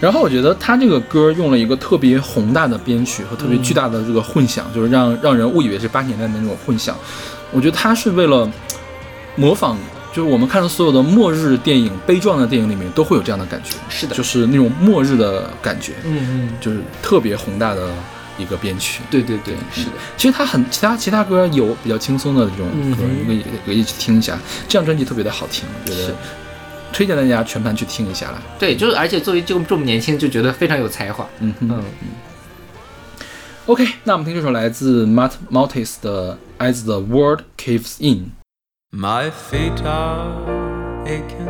[0.00, 6.96] 然后我觉得他这个歌用了一个特别宏大的编曲和特别巨大的这个混响，就是让让人误以为是八十年代的那种混响。
[7.52, 8.50] 我觉得他是为了
[9.36, 9.76] 模仿，
[10.14, 17.90] 就是我们看到所有的末日电影、悲壮的电影里面都会有这样的感觉，是的就是那种末日的感觉，嗯嗯，就是特别宏大的
[18.40, 19.02] 一个编曲。
[19.10, 19.90] 对对对，是的。
[20.16, 22.66] 其实他很其他其他歌有比较轻松的这种
[22.96, 24.38] 歌，你可以可以去听一下。
[24.66, 26.14] 这张专辑特别的好听，我觉得
[26.92, 28.42] 推荐大家全盘去听一下啦。
[28.58, 31.28] 对，就是而且作为这么这么年轻，就觉得非常有才华。
[31.40, 31.68] 嗯哼。
[31.70, 31.84] 嗯
[33.66, 36.36] OK，那我们听这首来自 Matt Maltese 的
[36.72, 38.32] 《As the World Caves In》。
[38.90, 40.32] My feet are
[41.04, 41.46] aching,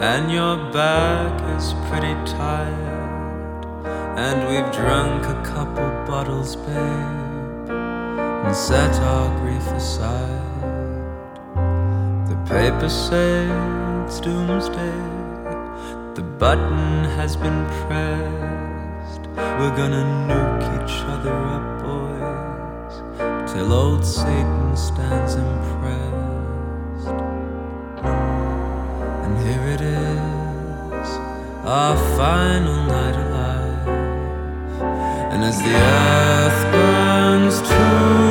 [0.00, 2.97] and your back is pretty tired.
[4.26, 10.60] And we've drunk a couple bottles, babe, and set our grief aside.
[12.28, 13.46] The papers say
[14.04, 14.98] it's doomsday,
[16.16, 19.22] the button has been pressed.
[19.58, 27.08] We're gonna nuke each other up, boys till old Satan stands impressed.
[29.24, 31.08] And here it is,
[31.64, 33.37] our final night alive.
[35.38, 38.27] And as the earth burns to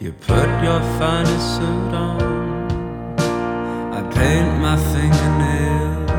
[0.00, 2.20] You put your finest suit on.
[3.92, 6.10] I paint my fingernails.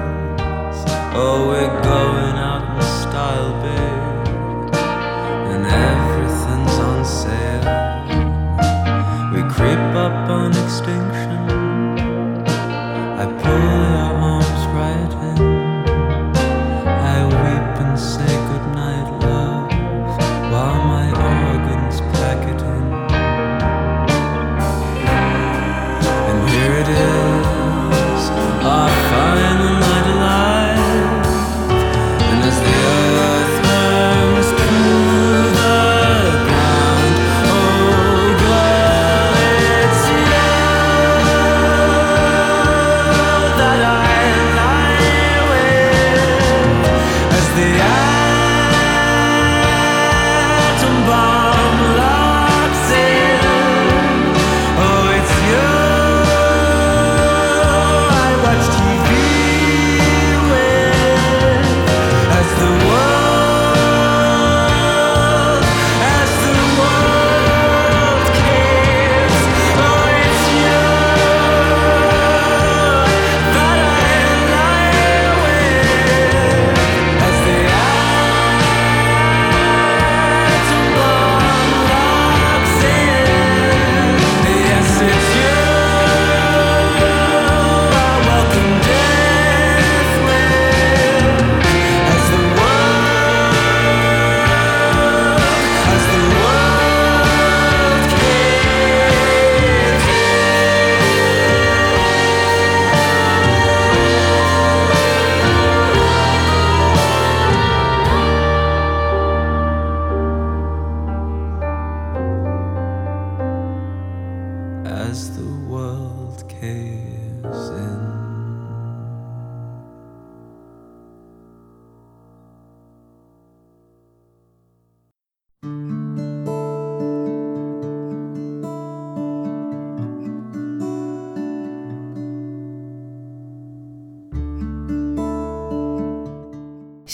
[1.14, 4.76] Oh, we're going out in style, babe.
[5.52, 7.66] And everything's on sale.
[9.34, 10.54] We creep up on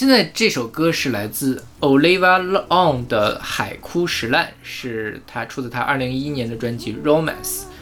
[0.02, 7.30] 现在这首歌是来自 Olivia On 的《海枯石烂》，是他出自他二零一一年的专辑《Romance》。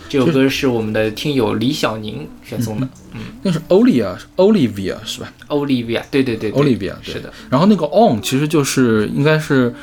[0.07, 2.87] 这首歌是我们的听友李小宁选送的。
[3.15, 7.33] 嗯那是 Olivia Olivia 是吧 Olivia，对对对对？Olivia 对是的，。
[7.49, 9.75] 然后那个 On 其实就是应该是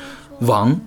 [0.41, 0.79] 王，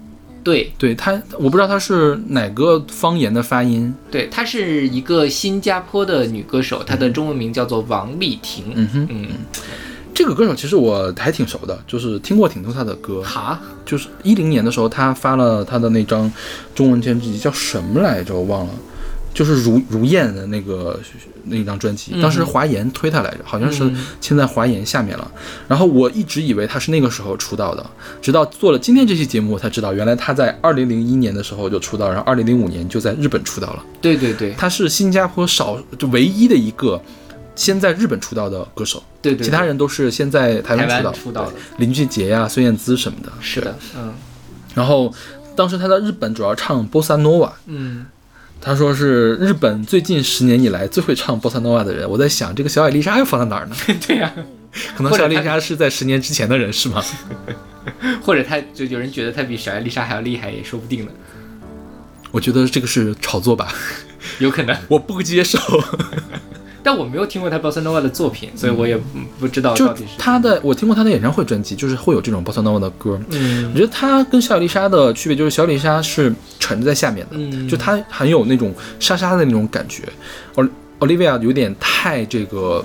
[0.45, 3.93] 对对他，我不知道他是哪个方言的发音。
[4.09, 8.67] 对，她是一个新加坡的女歌手，她的中文名叫做王丽婷。
[8.77, 9.27] 嗯哼，嗯，
[10.21, 13.23] 这个歌手其实我还挺熟的，就是听过挺多他的歌。
[13.23, 16.31] 哈，就是一零年的时候，他发了他的那张
[16.75, 18.35] 中文专辑，叫什么来着？
[18.35, 18.73] 我忘了。
[19.33, 21.01] 就是如如燕的那个
[21.45, 23.91] 那张专辑，当时华研推他来着，好像是
[24.21, 25.31] 签在华研下面了。
[25.67, 27.91] 然后我一直以为他是那个时候出道的，
[28.21, 33.85] 直到做了今天这期节目，我才知道原来他在二零零一年的时候就出道，然后二零零五年就在日本出道了。
[34.03, 37.01] 对对对他是新加坡少就唯一的一个
[37.61, 43.31] 先在日本出道的歌手，对对，其他人都是先在台湾出道，出道的林俊杰呀、孙燕姿什么的。
[43.39, 44.15] 是的，嗯
[44.75, 45.13] 然后
[45.55, 48.07] 当时他在日本主要唱波萨诺瓦，嗯，
[48.63, 52.09] 他说是日本最近十年以来最会唱波萨诺瓦的人。
[52.09, 53.77] 我在想，这个小野丽莎又放在哪儿呢？
[54.09, 54.33] 对呀、
[54.97, 57.05] 可能小野丽莎是在十年之前的人，是吗？
[58.25, 61.13] 或者他就有人觉得他比小艾丽莎还要厉害，也说不定呢，
[62.31, 63.75] 我觉得这个是炒作吧，
[64.39, 64.75] 有可能。
[64.89, 65.59] 我不接受。
[66.83, 69.03] 但我没有听过他 bossa nova 的作品，所以我也不
[69.41, 73.21] 不知道到底是他的，我听过他的演唱会专辑，就是会有这种 bossa nova 的歌。
[73.31, 80.05] 嗯我觉得他跟小野丽莎的区别就是小野丽莎是沉在下面的，嗯就她很有那种沙沙的那种感觉。
[80.55, 80.69] o
[81.01, 82.85] Olivia 有点太这个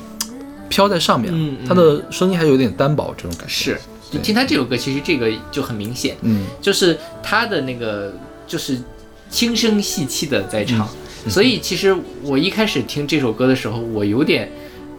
[0.69, 3.53] 飘在上面了，嗯嗯她的声音还有点单薄这种感觉。
[3.53, 3.77] 是。
[4.11, 8.13] 你听他这首歌，其实这个就很明显，嗯，就是他的那个
[8.47, 8.77] 就是
[9.29, 14.49] 轻声细气的在唱，嗯所以其实我一开始听这首歌的时候，我有点。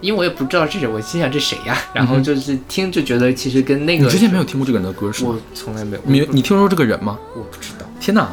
[0.03, 1.75] 因为我也不知道这是，我心想这谁呀？
[1.95, 5.41] 然后就是听就觉得其实跟那个嗯你之前没有听过这个人的歌是吗我？
[5.55, 7.19] 从来没有，你你听说这个人吗？
[7.35, 8.31] 我不知道天哪，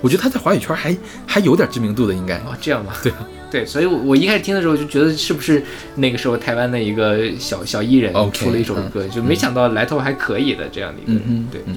[0.00, 0.96] 我觉得他在华语圈还
[1.26, 2.36] 还有点知名度的，应该。
[2.38, 2.94] 哦，这样吗？
[3.02, 3.12] 对
[3.50, 5.62] 对，所以我我一开始听的时候就觉得是不是
[5.96, 11.76] 那个时候台湾的一个小小艺人出了一首歌，就没想到来头还可以的这样的一个人，对，嗯嗯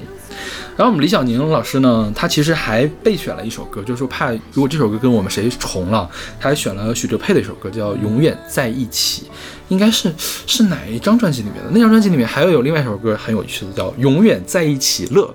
[0.80, 6.08] 然后我们李小宁老师呢，他其实还备选了一首歌，就是说怕如果这首歌跟我们谁重了，
[6.40, 9.24] 他还选了许哲佩的一首歌，叫《永远在一起》，
[9.68, 11.70] 应该是是哪一张专辑里面的？
[11.70, 15.34] 那张专辑里面还有有另外一首歌很有趣的，叫《永远在一起乐》。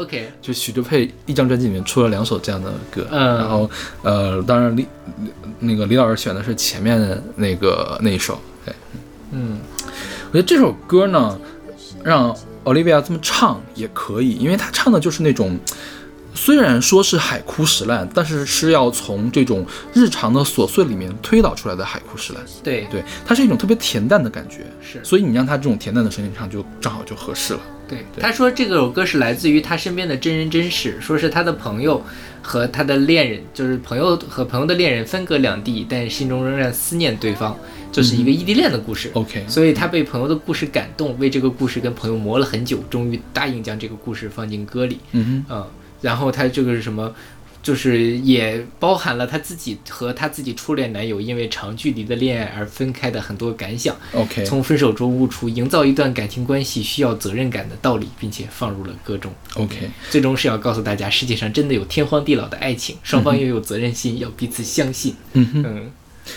[0.00, 3.70] OK，就许哲佩一张专辑里面出了两首这样的歌，嗯然后
[4.02, 4.86] 呃，当然李
[5.22, 8.74] 李那个李老师选的是前面的那个那一首，对，
[9.32, 9.58] 嗯，
[10.30, 11.38] 我觉得这首歌呢，
[12.02, 12.34] 让
[12.72, 15.58] Olivia 这么唱也可以，因为她唱的就是那种，
[16.34, 22.42] 虽然说是海枯石烂，但是是要从这种日常的琐碎里面推导出来的海枯石烂。
[22.62, 25.00] 对，对，它是一种特别恬淡的感觉，是。
[25.02, 27.60] 所以你让她这种恬淡的声音唱，就正好就合适了。
[27.88, 32.04] 对，他说这个首歌是来自于他身边的真人真事，说是他的朋友
[32.42, 37.58] 和他的恋人，就是朋友和朋友的恋人分隔两地，但心中仍然思念对方，
[37.90, 39.10] 就是一个异地恋的故事。
[39.14, 44.98] OK，所以他被朋友的故事感动，为这个故事跟朋友磨了很久，终于答应将这个故事放进歌里。
[45.12, 45.66] 嗯嗯，
[46.00, 47.14] 然后他这个是什么？
[47.60, 53.94] 就是也包含了他自己和他自己初恋男友因为长距离的恋爱而分开的很多感想。
[54.14, 59.30] ，OK，从分手中悟出营造一段感情关系需要责任感的道理，并且放入了歌中。
[59.56, 65.16] OK，最终是要告诉大家，世界上真的有天荒地老的爱情，双方又有责任心，要彼此相信。
[65.32, 65.64] 嗯哼。
[65.66, 65.90] 嗯，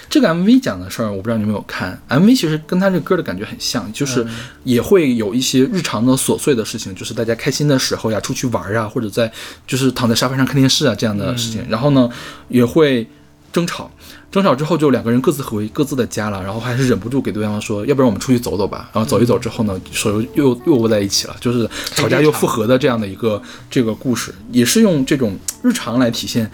[0.09, 1.99] 这个 MV 讲的事儿，我不知道你有没有看。
[2.09, 4.25] MV 其实跟他这歌的感觉很像，就是
[4.63, 9.31] 也会有一些日常的琐碎的事情，就是大家开心的时候呀，出去玩啊，或者在
[9.65, 11.65] 就是躺在沙发上看电视啊这样的事情。
[11.69, 12.09] 然后呢，
[12.49, 13.07] 也会
[13.53, 13.91] 争吵，
[14.31, 18.89] 争吵之后就两个人各自回各自的家了，然后还是忍不住给对方说，要不然我们出去走走吧。
[18.93, 26.49] 然后走一走之后呢，手又又又握在一起了，就是吵架又复合的这样的一个这个故事，也是用这种日常来体现。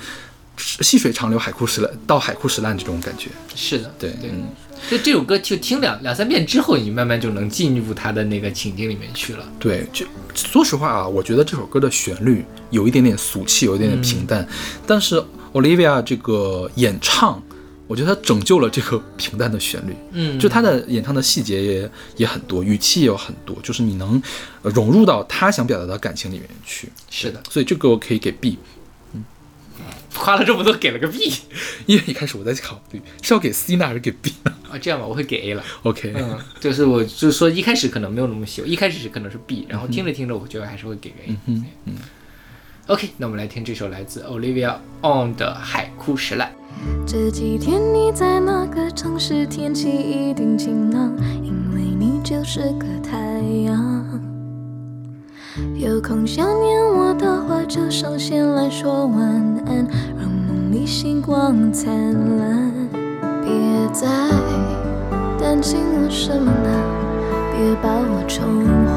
[0.57, 3.29] 细水长流，海枯石烂，到海枯石烂这种感觉。
[3.55, 4.29] 是的，对，对。
[4.31, 4.47] 嗯，
[4.89, 9.45] 就这首歌，就听两两三遍之后，你慢慢就能进入他的那个情境里面去了。
[9.59, 14.47] 对，就说实话啊，我觉得这首歌的旋律有一点点俗气，有一点点平淡，
[14.85, 17.41] 但是 Olivia 这个演唱，
[17.87, 19.95] 我觉得她拯救了这个平淡的旋律。
[20.11, 24.21] 嗯就他的演唱的细节也也很多，语气也有很多，就是你能
[24.61, 26.89] 呃融入到他想表达的感情里面去。
[27.09, 28.57] 是的，所以这个我可以给 B。
[30.27, 31.33] 花了这么多给了个 B
[31.87, 35.63] 因为一开始我在考虑是要给 C 呢还是给 B 呢啊，这样吧，我会给 A 了。
[35.83, 41.37] ？OK，、嗯，就是我就是说一开始可能没有那么喜欢，一开始是可能是 B，然后听着听着，我觉得还是会给个 A。
[41.45, 41.93] 嗯嗯
[42.87, 46.49] OK，那我们来听这首来自 Olivia On 的《海枯石烂》。
[47.09, 49.47] 这几天你在哪个城市？
[49.47, 53.17] 天气一定晴朗，因为你就是个太
[53.63, 54.05] 阳。
[55.75, 59.19] 有空想念我的话，就上线来说晚
[59.65, 59.87] 安，
[60.69, 61.93] 你星光灿
[62.37, 62.71] 烂。
[63.41, 63.51] 别
[63.93, 64.07] 再
[65.39, 66.69] 担心我什么呢？
[67.53, 68.43] 别把我宠
[68.93, 68.95] 坏。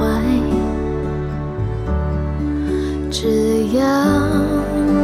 [3.11, 3.81] 只要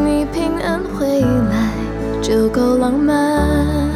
[0.05, 1.71] 你平安回来，
[2.21, 3.96] 就够浪漫。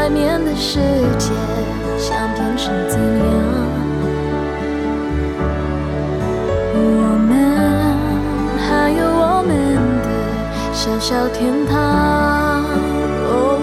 [0.00, 0.80] 外面的世
[1.18, 1.28] 界
[1.98, 3.26] 想变成怎样，
[6.72, 6.78] 我
[7.28, 7.30] 们
[8.56, 9.52] 还有我们
[10.00, 10.08] 的
[10.72, 11.76] 小小天堂。
[13.28, 13.60] 哦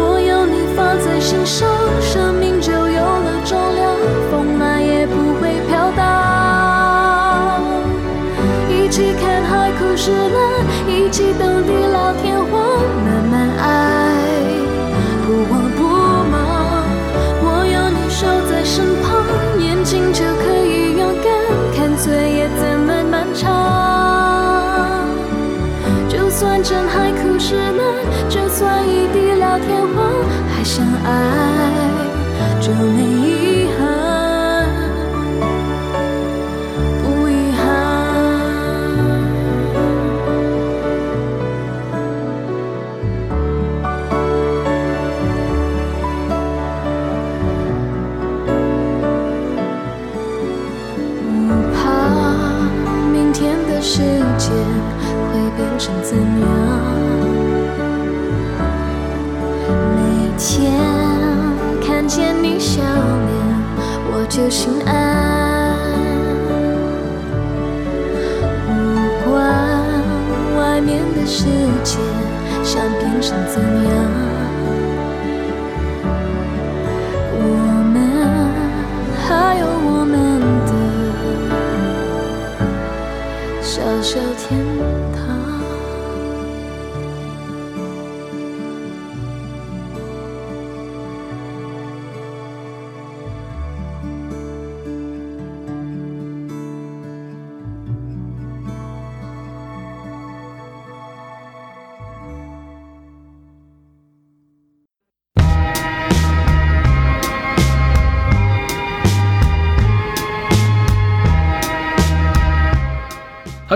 [0.18, 1.68] 有你放在心上，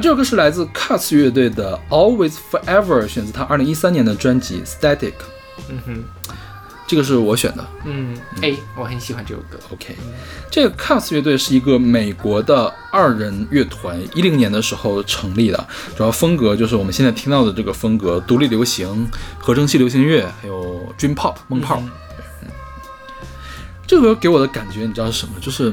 [0.03, 4.99] 这首歌是来自 Cuts 乐队的《Always Forever》，选自他二零一三年的专辑《Static》。
[5.69, 6.05] 嗯哼，
[6.89, 7.65] 这个是我选的。
[7.85, 9.57] 嗯，A，我很喜欢这首歌。
[9.71, 9.95] OK，
[10.51, 21.79] 这个 Cuts 乐队是一个美国的二人乐团，一零年的时候成立的，主要风格就是我们现在听到的这个风格：独立流行、合成器流行乐，还有 Dream Pop 梦泡。
[21.79, 21.91] 嗯
[22.43, 22.49] 嗯
[23.87, 25.35] 这个歌给我的感觉，你知道是什么？
[25.41, 25.73] 就是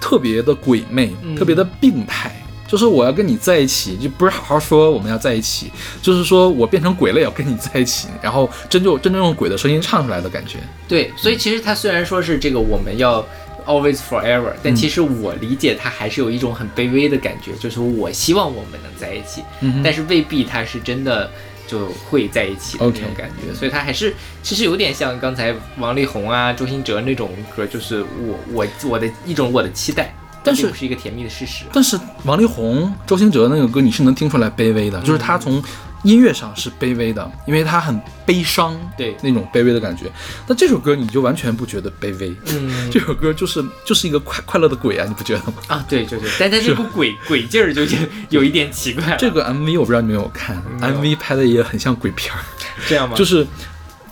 [0.00, 2.40] 特别的鬼魅，嗯特别的病态。
[2.66, 5.70] 就是我要跟你在一起，就不是好好说我们要在一起，
[6.02, 10.58] 就是说我变成鬼了也要跟你在一起，然后真就真正用鬼的声音唱出来的感觉。
[10.88, 13.24] 对，所以其实他虽然说是这个我们要
[13.66, 21.30] always forever，但其实我理解他还是有一种很卑微的感觉，就是我希望我们能在一起，嗯但是未必他是真的
[21.66, 23.54] 就会在一起的那种感觉。
[23.54, 31.64] 所以他还是其实有点像刚才王力宏啊、周兴哲那种歌，就是我我我的一种我的期待，但是不是一个甜蜜的事实。
[31.72, 35.62] 但是王力宏、周兴哲那个歌，你是能听出来卑微的，就是他从
[36.02, 40.04] 音乐上是卑微的，因为他很悲伤，对那种卑微的感觉。
[40.46, 45.54] 那这首歌你就完全不觉得卑微，嗯 这首歌就是就是一个快快乐的鬼啊，你不觉得吗？
[45.68, 47.96] 啊，对，就是，但但这股鬼鬼劲儿就就
[48.28, 49.16] 有一点奇怪。
[49.18, 52.40] 这个 MV 我不知道你们有没有看，MV 拍的也很像鬼片儿，
[52.86, 53.16] 这样吗？
[53.16, 53.46] 就是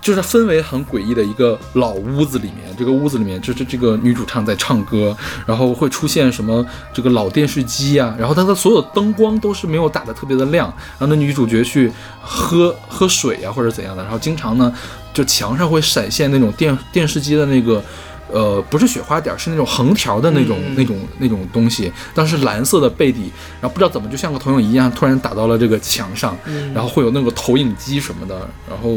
[0.02, 10.66] 就是氛围很诡异的一个老屋子里面，这个屋子里面就是这个女主唱在唱歌，然后会出现什么这个老电视机啊，然后它的所有灯光都是没有打的特别的亮，
[10.98, 11.90] 然后那女主角去
[12.20, 14.70] 喝 喝水啊或者怎样的，然后经常呢
[15.14, 17.82] 就墙上会闪现那种电电视机的那个。
[18.30, 23.30] 呃，不是雪花点儿，是那种横条的那种、嗯那种、那种东西，当时蓝色的背底，
[23.60, 28.34] 然后不知道怎么就像个投影仪一样，突然打到了这个墙上，嗯然后会有那个投影机什么的，
[28.66, 28.96] 然后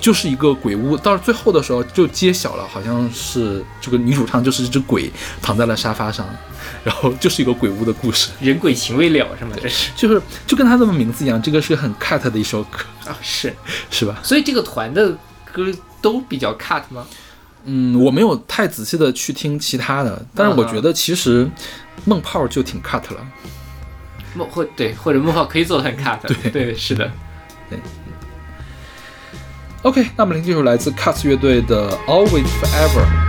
[0.00, 0.96] 就是一个鬼屋。
[0.96, 5.10] 到了最后的时候就揭晓了，好像是这个女主唱就是一只鬼
[5.42, 6.26] 躺在了沙发上，
[6.84, 9.52] 然后就是一个鬼屋的故事，人鬼情未了是吗？
[9.60, 13.54] 这是就是就跟它的名字一样，这个是很 cut 的一首歌，啊，是。
[13.90, 14.18] 是吧？
[14.22, 15.10] 所以这个团的
[15.52, 15.66] 歌
[16.00, 17.06] 都比较 cut 吗？
[17.64, 21.46] 嗯，我没有太仔细的去听其他的，但是我觉得其实
[22.04, 23.26] 梦泡就挺 cut 了。
[24.34, 26.20] 梦或对，或者梦泡可以做的很 cut。
[26.22, 27.10] 对对，是的。
[29.83, 33.26] OK，那么聆听这首来自 Cats 乐队的 Always Forever。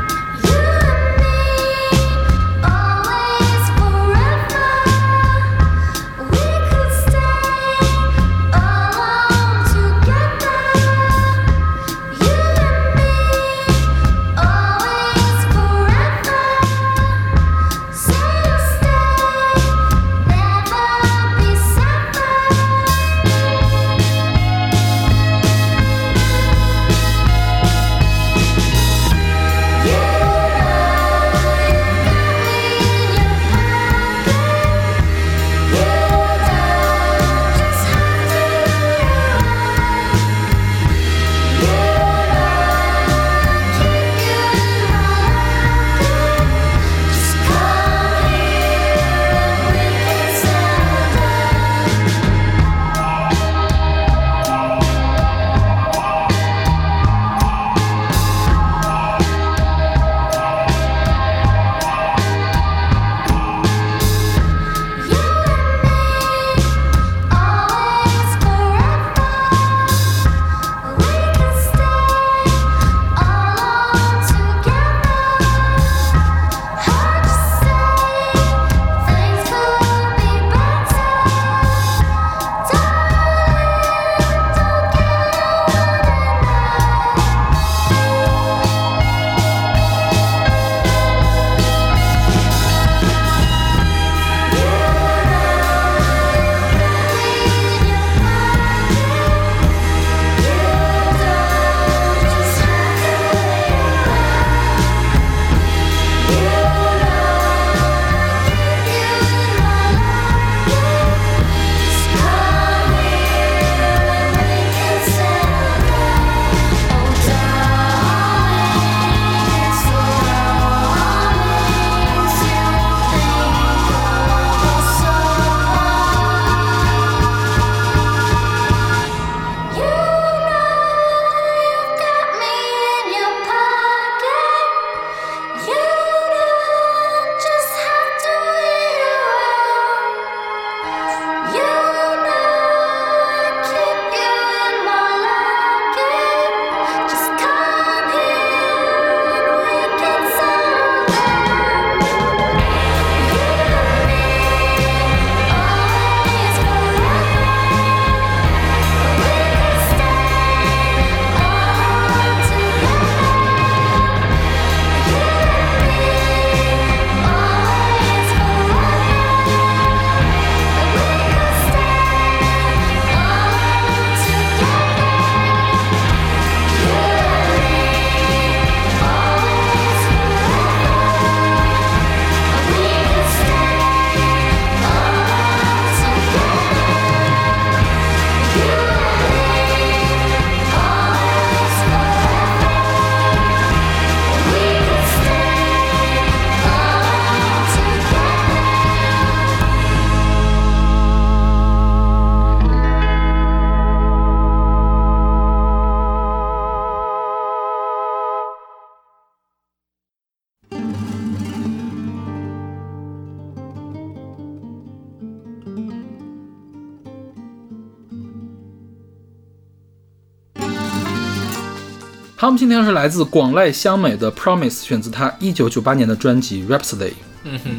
[222.40, 227.10] 好，我们今天是来自广濑香美的《Promise》，选自他一九九八年的专辑《Rhapsody》。
[227.44, 227.70] 嗯哼，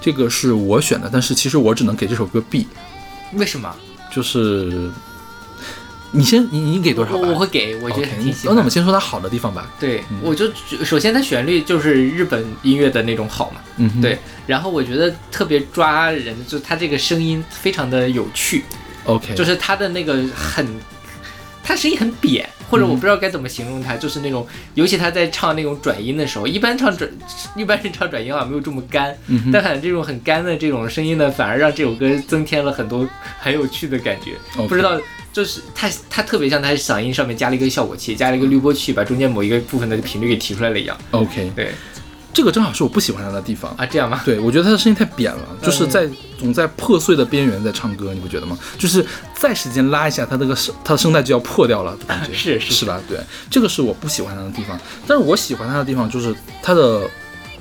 [0.00, 2.66] 这个是我选的，但是其实我只能给这首歌 B，
[3.34, 3.72] 为什么？
[4.12, 4.90] 就是
[6.10, 7.18] 你先你你给多少吧？
[7.18, 8.56] 我我会给，我觉得挺喜欢。
[8.56, 9.70] 那我们先说它好的地方吧。
[9.78, 10.50] 对，我就
[10.84, 14.18] 首先它旋律就是日本音乐的那种好嘛，嗯哼，对。
[14.44, 18.64] 然后我觉得特别抓人，就它这个声音非常的有趣
[19.04, 20.66] ，，OK，就是它的那个很，
[21.62, 27.10] 它声音很扁，或嗯者我不知道该怎么形容他，就是那种，尤其他在唱那种转音的时候，一般唱转，
[27.56, 33.08] 一般人唱转音好像没有这么干，嗯但反正这种很干的这种声音呢，反而让这首歌增添了很多
[33.38, 34.32] 很有趣的感觉。
[34.68, 35.00] 不知道，
[35.32, 40.96] 就是他他特别像他嗓音上面加了一个效果器，加了一个滤波器，把中间某一个部分的频率给提出来了一样。
[41.10, 41.72] OK，对
[42.34, 43.74] 这个正好是我不喜欢他的地方。
[43.76, 44.20] 啊，这样吗？
[44.24, 46.06] 对，我觉得他的声音太扁了，嗯就是在
[46.38, 48.58] 总在破碎的边缘在唱歌，你不觉得吗？
[48.76, 49.04] 就是
[49.34, 53.00] 再使劲拉一下，他那个声，他的声带就要破掉了 感觉，是是是吧？
[53.08, 53.18] 对，
[53.48, 54.78] 这个是我不喜欢他的地方。
[55.06, 57.08] 但是我喜欢他的地方就是他的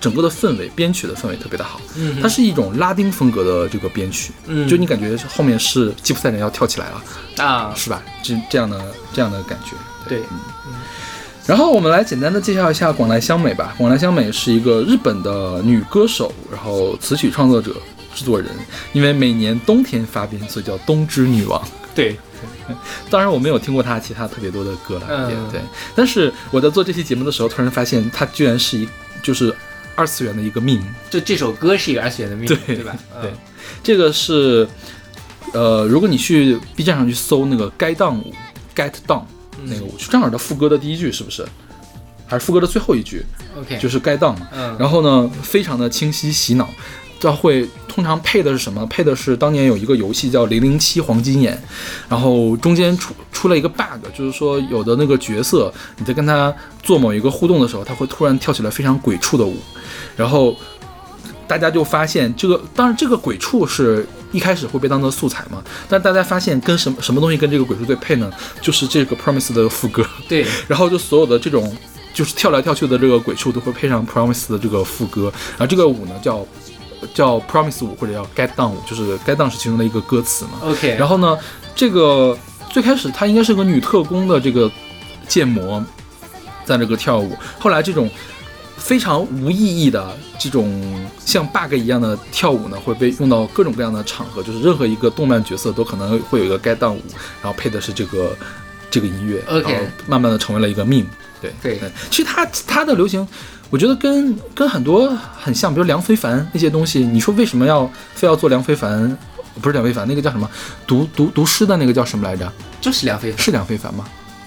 [0.01, 1.80] 整个的氛围，编曲的氛围特别的好。
[1.95, 8.01] 嗯它是一种拉丁风格的这个编曲，嗯就你感觉后面是吉普赛人要跳起来了，啊，是吧？
[8.24, 9.71] 这这样的这样的感觉。
[10.09, 10.19] 对，
[11.45, 13.75] 然后我们来简单的介绍一下广濑香美吧。
[13.77, 17.75] 广濑香美是一个日本的女歌手，然后词曲创作者、
[18.15, 18.49] 制作人。
[18.93, 21.61] 因为每年冬天发病，所以叫冬之女王。
[21.93, 22.17] 对，
[23.09, 25.59] 当然，我没有听过她其他特别多的歌了，嗯对。
[25.93, 28.87] 但是我在做这期节目的时候，突然发现她居然是一
[29.21, 29.53] 就是
[29.95, 30.81] 二次元的一个 meme。
[31.09, 32.95] 就这首歌是一个二次元的命对吧？
[33.21, 33.37] 对嗯
[33.83, 34.67] 这个是，
[35.51, 38.33] 呃，如果你去 B 站上去搜那个该当舞
[38.75, 39.23] Get Down
[39.66, 41.45] 那个舞，正好的副歌的第一句是不是？
[42.26, 43.24] 还是副歌的最后一句
[43.59, 44.47] ？，OK，就是该当嘛。
[44.53, 46.70] 嗯，然后呢，非常的清晰洗脑。
[47.20, 48.86] 这会通常配的是什么？
[48.88, 51.55] 配的是当年有一个游戏叫《零零七黄金眼》，
[52.09, 59.55] 然后中间出出了一个 bug，就是说有的那个角色你在跟他做某一个互动的时候，他会突然跳起来非常鬼畜的舞，
[60.18, 60.53] 然后
[61.47, 68.29] 大家就发现这个，当然这个鬼畜是一开始会被当做素材嘛，但大家发现跟什么什么东西跟这个鬼畜最配呢？
[68.59, 70.05] 就是这个 Promise 的副歌。
[70.27, 71.73] 对， 然后就所有的这种
[72.13, 76.45] 就是跳来跳去的这个鬼畜都会配上 Promise 的这个副歌，然后这个舞呢叫
[77.13, 80.51] 叫 Promise 舞或者叫 Get Down 舞，就是 Get Down 是其中的一个歌词嘛。
[80.63, 81.38] OK，然后呢，
[81.75, 82.38] 这个
[82.69, 84.69] 最开始它应该是个女特工的这个
[85.27, 85.86] 建模
[86.65, 88.09] 在这个跳舞，后来这种。
[88.84, 90.69] 非常无意义的这种
[91.25, 97.01] 像 bug 一样的跳舞呢，会被用到各种各样的场合，就是任何一个动漫角色都可能会有一个 get down 舞，
[97.41, 98.36] 然后配的是这个
[98.91, 101.05] 这个音乐 OK 然后慢慢的成为了一个 meme。
[101.41, 101.79] 对对
[102.09, 103.25] 其实它它的流行，
[103.69, 105.09] 我觉得跟跟很多
[105.39, 109.17] 很像，比如梁非凡那些东西，你说为什么要非要做梁非凡？
[109.61, 110.49] 不是梁非凡，那个叫什么？
[110.86, 112.51] 读读读诗的那个叫什么来着？
[112.81, 114.03] 就是梁非凡是梁非凡吗？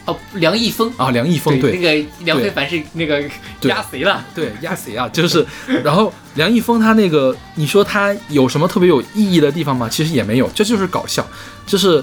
[0.07, 0.91] 哦，梁一峰。
[0.97, 3.23] 啊，梁一峰对那个梁非凡是那个
[3.63, 4.25] 压谁了？
[4.35, 5.09] 对，压谁啊？
[5.11, 5.45] 就是，
[5.85, 9.89] 然后梁一峰他那个，你说他有什么特别有意义的地方吗？
[9.89, 11.27] 其实也没有，这就是搞笑，
[11.67, 12.03] 就是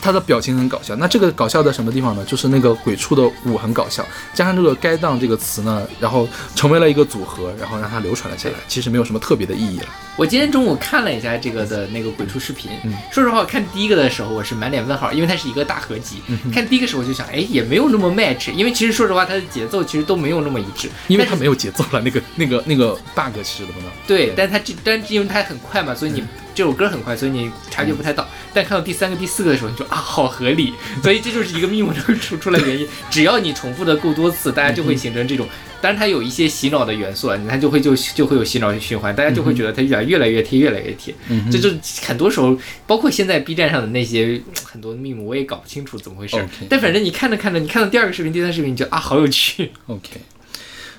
[0.00, 0.94] 他的表情很搞笑。
[0.96, 2.24] 那这个搞笑在什么地方呢？
[2.24, 8.54] 就是那个鬼畜的舞很搞笑，加上这个“该当”这个词呢，然后成为了一个组合，然后让它流传了下来。
[8.66, 9.86] 其实没有什么特别的意义了。
[10.16, 16.22] 我今天中午看了一下这个的那个鬼畜视频，嗯说实话，我看第一个的时候我是满脸问号，因为它是一个大合集。
[16.28, 23.90] 嗯看第一个时候我就想，哎，也没有那么 match，因为其实说实话，它的节奏其实都没有那么一致，因为它没有节奏了，那个那个那个 bug 其实怎么呢？
[24.06, 26.22] 对，但它这但是因为它很快嘛，所以你
[26.60, 28.28] 这首歌很快，所以你察觉不太到。
[28.52, 30.74] 但看到第三个、第四个的时候，你就啊，好合理。
[31.02, 32.86] 所以这就是一个 meme 能出出来的原因。
[33.08, 35.48] 只要你重复的够多次，大家就会形成这种。
[35.80, 41.14] 当然，它有一些洗脑的元素啊，它就会就就会有洗脑循环，大家就会觉得它越来越来越贴，越来越贴。
[41.50, 41.70] 这就
[42.06, 42.54] 很多时候，
[42.86, 46.36] 包括现在 B 站上的那些很多 meme，我也搞不清楚怎么回事。
[46.68, 49.72] 但反正你看着看着，你看到第二个视频、第三个视频，你就啊，好有趣。
[49.86, 50.20] OK，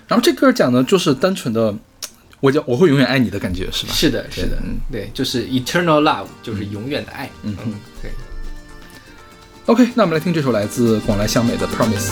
[0.07, 1.75] 然后这歌讲的就是单纯的，
[2.41, 3.93] 我叫我会永远爱你的感觉，是吧？
[3.93, 7.29] 是的，是的嗯，对，就是 eternal love，就是永远的爱。
[7.43, 8.11] 嗯嗯，对。
[9.67, 12.09] OK，那我们来听这首来自广濑香美的《Promise》。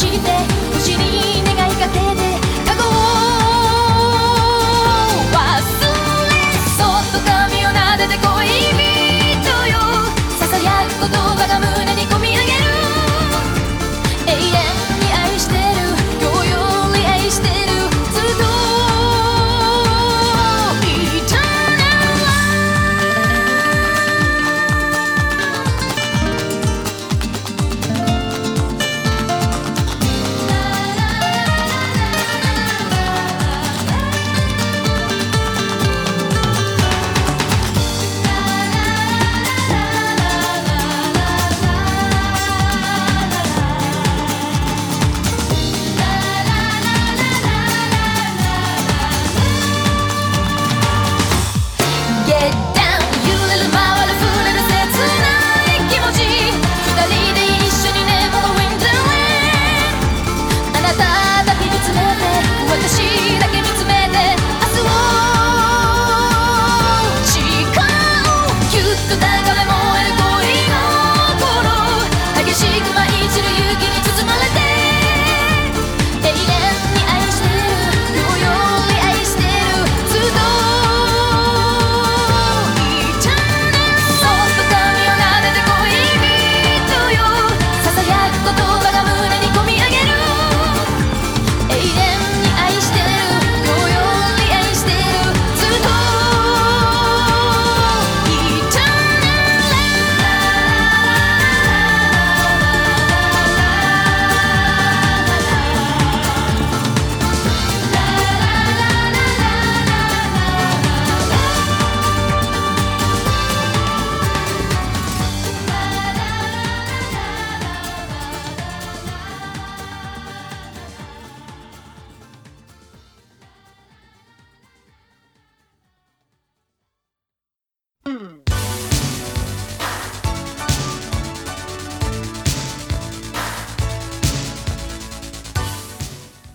[0.00, 0.59] して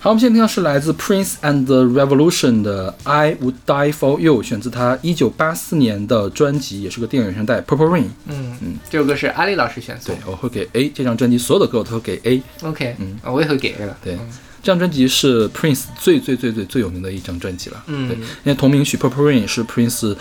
[0.05, 8.03] 好，我们现在听到是来自 Prince and the Revolution 的《I Would Die for You》，选自他一九八四年的专辑，也是个电影原声带《Purple Rain》。
[8.27, 10.23] 嗯嗯，这首歌是阿丽老师选送对，。
[10.27, 12.43] 我会给 A 这张专辑所有的歌我都会给 A。
[12.61, 13.97] OK，嗯，我也会给 A 了。
[14.03, 14.15] 对，
[14.61, 17.83] 这张专辑是 Prince 最最最最最有名的一张专辑了。
[17.87, 20.15] 嗯对，因为同名曲《Purple Rain》是 Prince。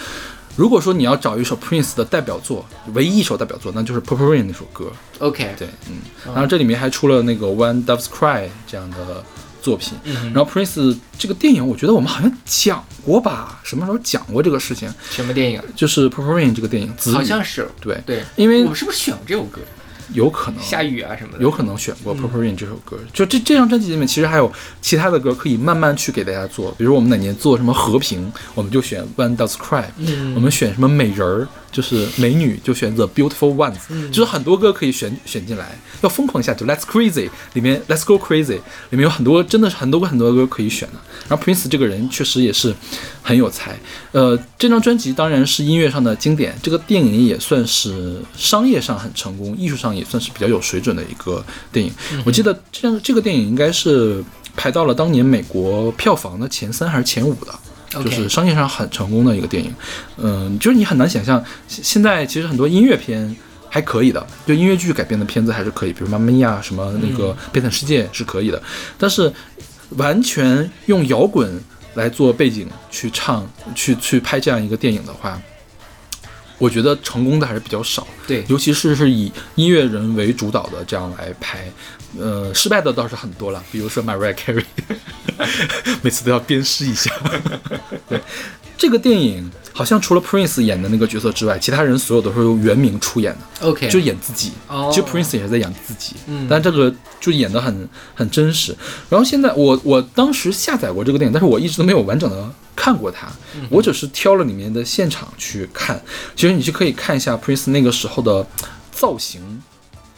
[0.56, 2.64] 如果说你要找一首 Prince 的代表作，
[2.94, 4.90] 唯一一首代表作，那就是《Purple Rain》那首歌。
[5.18, 9.22] OK，对，嗯，然后这里面还出了那个《When Doves Cry》这样的
[9.64, 9.96] 作品。
[10.34, 13.58] 然后 Prince 这个电影，我觉得我们好像讲过吧？
[13.64, 14.92] 什么时候讲过这个事情？
[15.10, 15.64] 什么电影啊？
[15.74, 17.66] 就是《Purple Rain》这个电影，子好像是。
[17.80, 19.62] 对，对，因为我们是不是选过这首歌？
[20.12, 21.42] 有可能下雨啊什么的。
[21.42, 22.98] 有可能选过《Purple Rain》这首歌。
[23.14, 24.52] 就这这张专辑里面，其实还有
[24.82, 26.70] 其他的歌可以慢慢去给大家做。
[26.72, 29.84] 比如我们哪年做什么和平，我们就选《When Doves Cry》。
[30.34, 34.10] 我们选什么美人儿，就是美女，就选 The Beautiful Ones。
[34.10, 35.76] 就是很多歌可以选选进来。
[36.02, 38.60] 要疯狂一下，就 Let's Crazy 里面 Let's Go Crazy
[38.90, 40.94] 里面有很多真的是很多很多歌可以选的。
[41.28, 42.72] 然后 Prince 这个人确实也是
[43.22, 43.76] 很有才。
[44.12, 51.92] 呃，这张专辑当然是音乐上的经典，这个电影也算是商业上很成功，艺术上也算是比较有水准的一个电影。
[52.24, 54.22] 我记得这样这个电影应该是
[54.54, 57.52] 排到了当年美国票房的前三还是前五的。
[58.02, 59.72] 就是商业上很成功的一个电影，
[60.16, 63.34] 嗯，就是你很难想象，现现在其实很多音乐片
[63.68, 68.62] 还可以的，就音乐剧改编的片子还是可以，比如《妈妈呀》什么那个《悲惨世界》是可以的，
[68.96, 69.32] 但是
[69.90, 71.60] 完全用摇滚
[71.94, 75.40] 来做背景去唱、去去拍这样一个电影的话，
[76.58, 78.06] 我觉得成功的还是比较少。
[78.26, 81.70] 对尤其是是以音乐人为主导的这样来拍，
[82.18, 84.64] 呃，失败的倒是很多了，比如说 Mariah Carey，
[86.02, 87.10] 每次都要鞭尸一下。
[88.08, 88.20] 对，
[88.78, 93.68] 这个电影好像除了 Prince 演的那个角色之外，其他人所有都是由原名出演的。
[93.68, 94.52] OK，就演自己。
[94.68, 98.74] 哦其实 Prince 也是在演自己，嗯但这个就演的很很真实。
[99.10, 106.00] 然后现在我我当时下载过这个电影，但是我一直都没有完整的看过它，嗯我只是挑了里面的现场去看。
[106.34, 108.46] 其实你是可以看一下 Prince 那个时候的
[108.90, 109.62] 造型。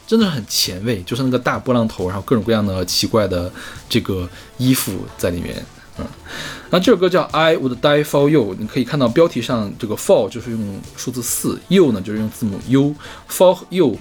[0.05, 3.51] 真的是很前卫，就是那个大波浪头，然后各种各样的奇怪的
[3.89, 4.25] 这个
[4.57, 5.61] 衣服在里面，
[5.97, 6.05] 嗯，
[6.69, 13.97] 那这首歌叫《I Would Die for You》，你可以看到标题上这个 for 就是用数字四，you 呢就是用字母 u，for you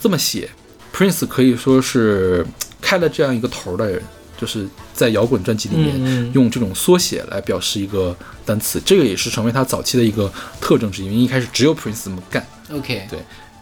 [0.00, 0.48] 这么写。
[0.94, 2.46] Prince 可以说是
[2.80, 4.02] 开了这样一个头儿的人，
[4.40, 12.46] 就是在摇滚专辑里面用这种缩写来表示一个单词，这个也是成为他早期的一个特征之一，因为一开始只有 Prince 这么干。
[12.72, 13.18] OK，对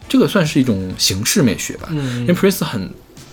[0.09, 2.20] 这个算是一种形式美学吧，嗯。
[2.20, 2.88] 因为 Prince 很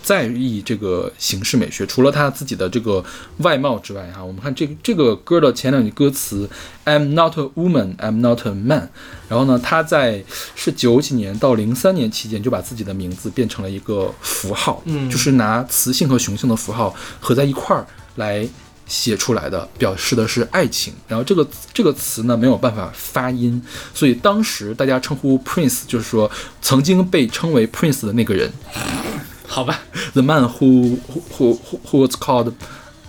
[0.06, 3.04] 在意这个形式美学，除了他自己的这个
[3.38, 6.48] 外貌之外，哈，我们看这个这个歌的前两句歌词
[6.86, 8.90] ，I'm not a woman, I'm not a man。
[9.28, 10.24] 然后呢，他在
[10.54, 17.88] 是九几年到零三年期间就把自己的名字变成了一个符号，嗯就是拿雌性和雄性的符号合在一块儿
[18.18, 18.48] 来。
[18.88, 23.60] 写出来的表示的是爱情，然后这个这个词呢没有办法发音，
[23.96, 26.30] 所以当时大家称呼 Prince 就是说
[26.62, 28.54] 曾经被称为 Prince 的那个人
[29.48, 29.80] 好吧
[30.14, 31.60] ，，the man who who who
[31.90, 32.52] who was called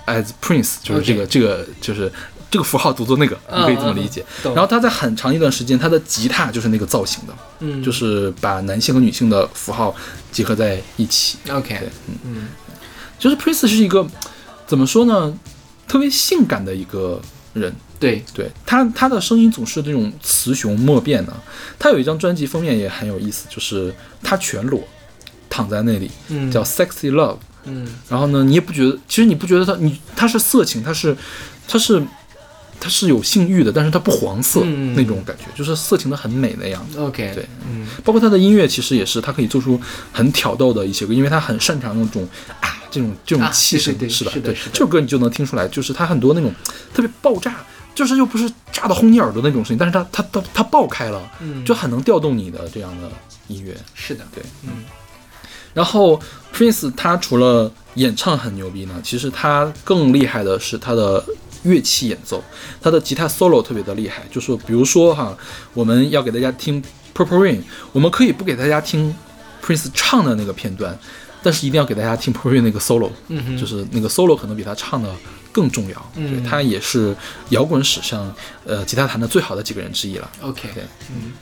[0.07, 2.11] as Prince，就是这个这个就是
[2.51, 4.25] 这个符号读作那个，你可以这么理解。
[4.43, 9.95] 懂然后他在很长一段时间，他的吉他就是那个造型的，嗯就是把男性和女性的符号
[10.31, 11.39] 结合在一起。
[11.51, 12.49] OK，嗯嗯
[13.19, 14.07] 就是 Prince 是一个
[14.67, 15.37] 怎么说呢，
[15.89, 17.21] 特别性感的一个
[17.55, 17.75] 人。
[17.99, 21.33] 对，对他，他的声音总是这种雌雄莫辨的。
[21.79, 23.91] 他有一张专辑封面也很有意思，就是
[24.23, 24.87] 他全裸
[25.57, 26.51] 躺在那里，嗯。
[26.51, 27.39] 叫 Sexy Love。
[27.65, 27.87] 嗯。
[28.09, 31.17] 然后呢，你也不觉得，其实你不觉得他，你他是色情，他是，
[31.67, 32.03] 他是，
[32.79, 34.95] 他是有性欲的，但是他不黄色、嗯。
[34.95, 36.99] 那种感觉，就是色情的很美那样子。
[36.99, 37.87] OK，对，嗯。
[38.05, 39.81] 包括他的音乐，其实也是他可以做出
[40.13, 42.29] 很挑逗的一些歌，因为他很擅长那种
[42.61, 44.33] 啊这种这种啊气声，是吧？
[44.35, 46.55] 对这首歌你就能听出来，就是他很多那种
[46.95, 47.57] 特别爆炸，
[47.95, 51.65] 就是又不是炸到轰你耳朵那种声音，但是他他他他爆开了，嗯。
[51.65, 53.11] 就很能调动你的这样的
[53.49, 53.75] 音乐。
[53.95, 54.71] 是的，对，嗯
[55.77, 56.19] 然后
[56.55, 61.23] Prince 他除了演唱很牛逼呢，其实他更厉害的是他的
[61.65, 62.43] 乐器演奏，
[62.81, 64.23] 他的吉他 solo 特别的厉害。
[64.31, 65.37] 就是比如说哈，
[65.75, 66.83] 我们要给大家听
[67.15, 67.61] Purple Rain，
[67.93, 69.15] 我们可以不给大家听
[69.63, 70.99] Prince 唱的那个片段，
[71.43, 75.15] 但是一定要给大家听 Purple Rain 那个 solo，、嗯哼就是那个 solo 可能比他唱的
[75.53, 76.13] 更重要。
[76.15, 77.15] 嗯对他也是
[77.51, 78.35] 摇滚史上
[78.65, 80.31] 呃吉他弹的最好的几个人之一了。
[80.41, 81.33] OK，对嗯。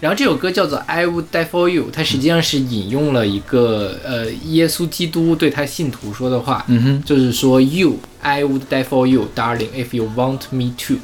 [0.00, 10.42] 然后这首歌叫做《I Would Die for You》，它实际上是引用了一个呃耶稣基督对他信徒说的话，嗯哼，就是说 You I would die for you, darling, if you want
[10.50, 10.96] me to，、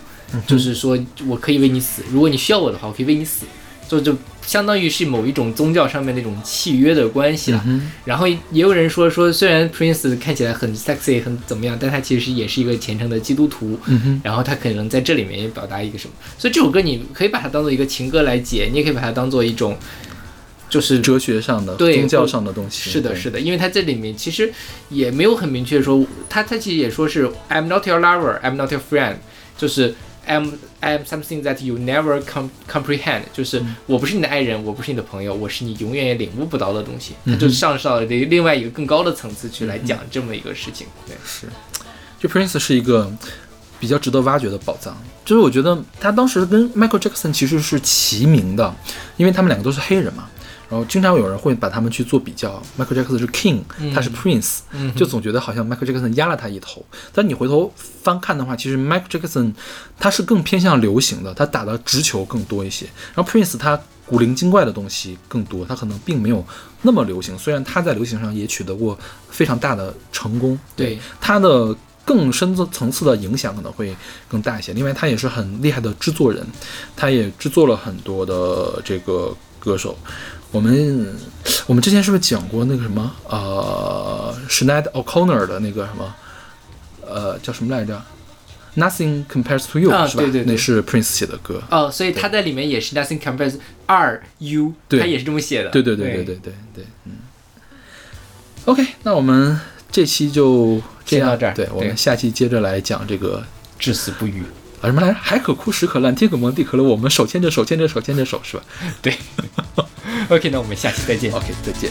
[0.46, 3.46] 就是说我可以为你死，如果你需要我的话，我可以为你死。
[3.86, 4.16] 就就
[4.46, 7.62] 相当于是某一种宗教上面那种契约的关系了。
[7.66, 13.78] 嗯然后也有人说说，虽然 Prince 看起来很 sexy 很怎么样，但他其实也是一个虔诚的基督徒。
[13.86, 19.76] 嗯，然后他可能在这里面也表达一个什么，所以这首歌你可以把它当做一个情歌来解，你也可以把它当做一种，
[20.68, 22.90] 就是哲学上的、宗教上的东西。
[22.90, 24.52] 是的，是的，因为他这里面其实
[24.90, 29.16] 也没有很明确说，他他其实也说是 I'm not your lover, I'm not your friend，
[29.56, 29.94] 就是
[30.26, 37.14] I'm I'm something that you never com comprehend，就是我不是你的爱人，我不是你的朋友，我是你永远也领悟不到的东西。
[37.26, 40.86] 他就上升到了另外一个更高的层次去来讲这么一个事情。
[41.06, 41.46] 对，是，
[42.18, 43.12] 就 Prince 是一个
[43.78, 44.96] 比较值得挖掘的宝藏。
[45.24, 48.74] 就是我觉得他当时跟 Michael Jackson 其实是齐名的，
[49.16, 50.28] 因为他们两个都是黑人嘛。
[50.74, 53.60] 然后经常有人会把他们去做比较，Michael Jackson 是 King，、
[53.94, 54.58] 他是 Prince，、
[54.96, 56.84] 就总觉得好像 Michael Jackson 压了他一头。
[57.12, 59.52] 但你回头翻看的话，其实 Michael Jackson
[60.00, 62.86] 他是更偏向流行的，他打的直球更多一些。
[63.14, 66.44] 然后 Prince 他古灵精怪的东西更多，他可能并没有
[66.82, 67.38] 那么流行。
[67.38, 68.98] 虽然他在流行上也取得过
[69.30, 71.72] 非常大的成功，对，他的
[72.04, 73.96] 更深层次的影响可能会
[74.28, 74.72] 更大一些。
[74.72, 76.44] 另外，他也是很厉害的制作人，
[76.96, 79.96] 他也制作了很多的这个歌手。
[80.54, 81.16] 我们
[81.66, 86.14] 我们之前是不是讲过那个什么呃 s h a n e d O'Connor 的那个什么
[87.04, 88.00] 呃叫什么来着
[88.76, 90.22] ？Nothing compares to you、啊是吧？
[90.22, 91.60] 对对对那是 Prince 写的歌。
[91.70, 93.56] 哦，所以他在里面也是 nothing compares
[93.86, 95.70] R U，对他也是这么写的。
[95.70, 97.14] 对对对对对对对，嗯。
[98.66, 99.58] OK，那我们
[99.90, 103.44] 这期就这样先到这儿对，我们下期接着来讲这个
[103.76, 104.44] 至死不渝。
[104.84, 105.14] 啊什么来着？
[105.14, 108.62] 海可枯，石可烂，天可蒙，地可裂，我们手牵着手，牵着手，牵着手，是吧
[109.00, 109.16] 对，
[110.28, 111.32] OK，那我们下期再见。
[111.32, 111.90] ？OK，再见。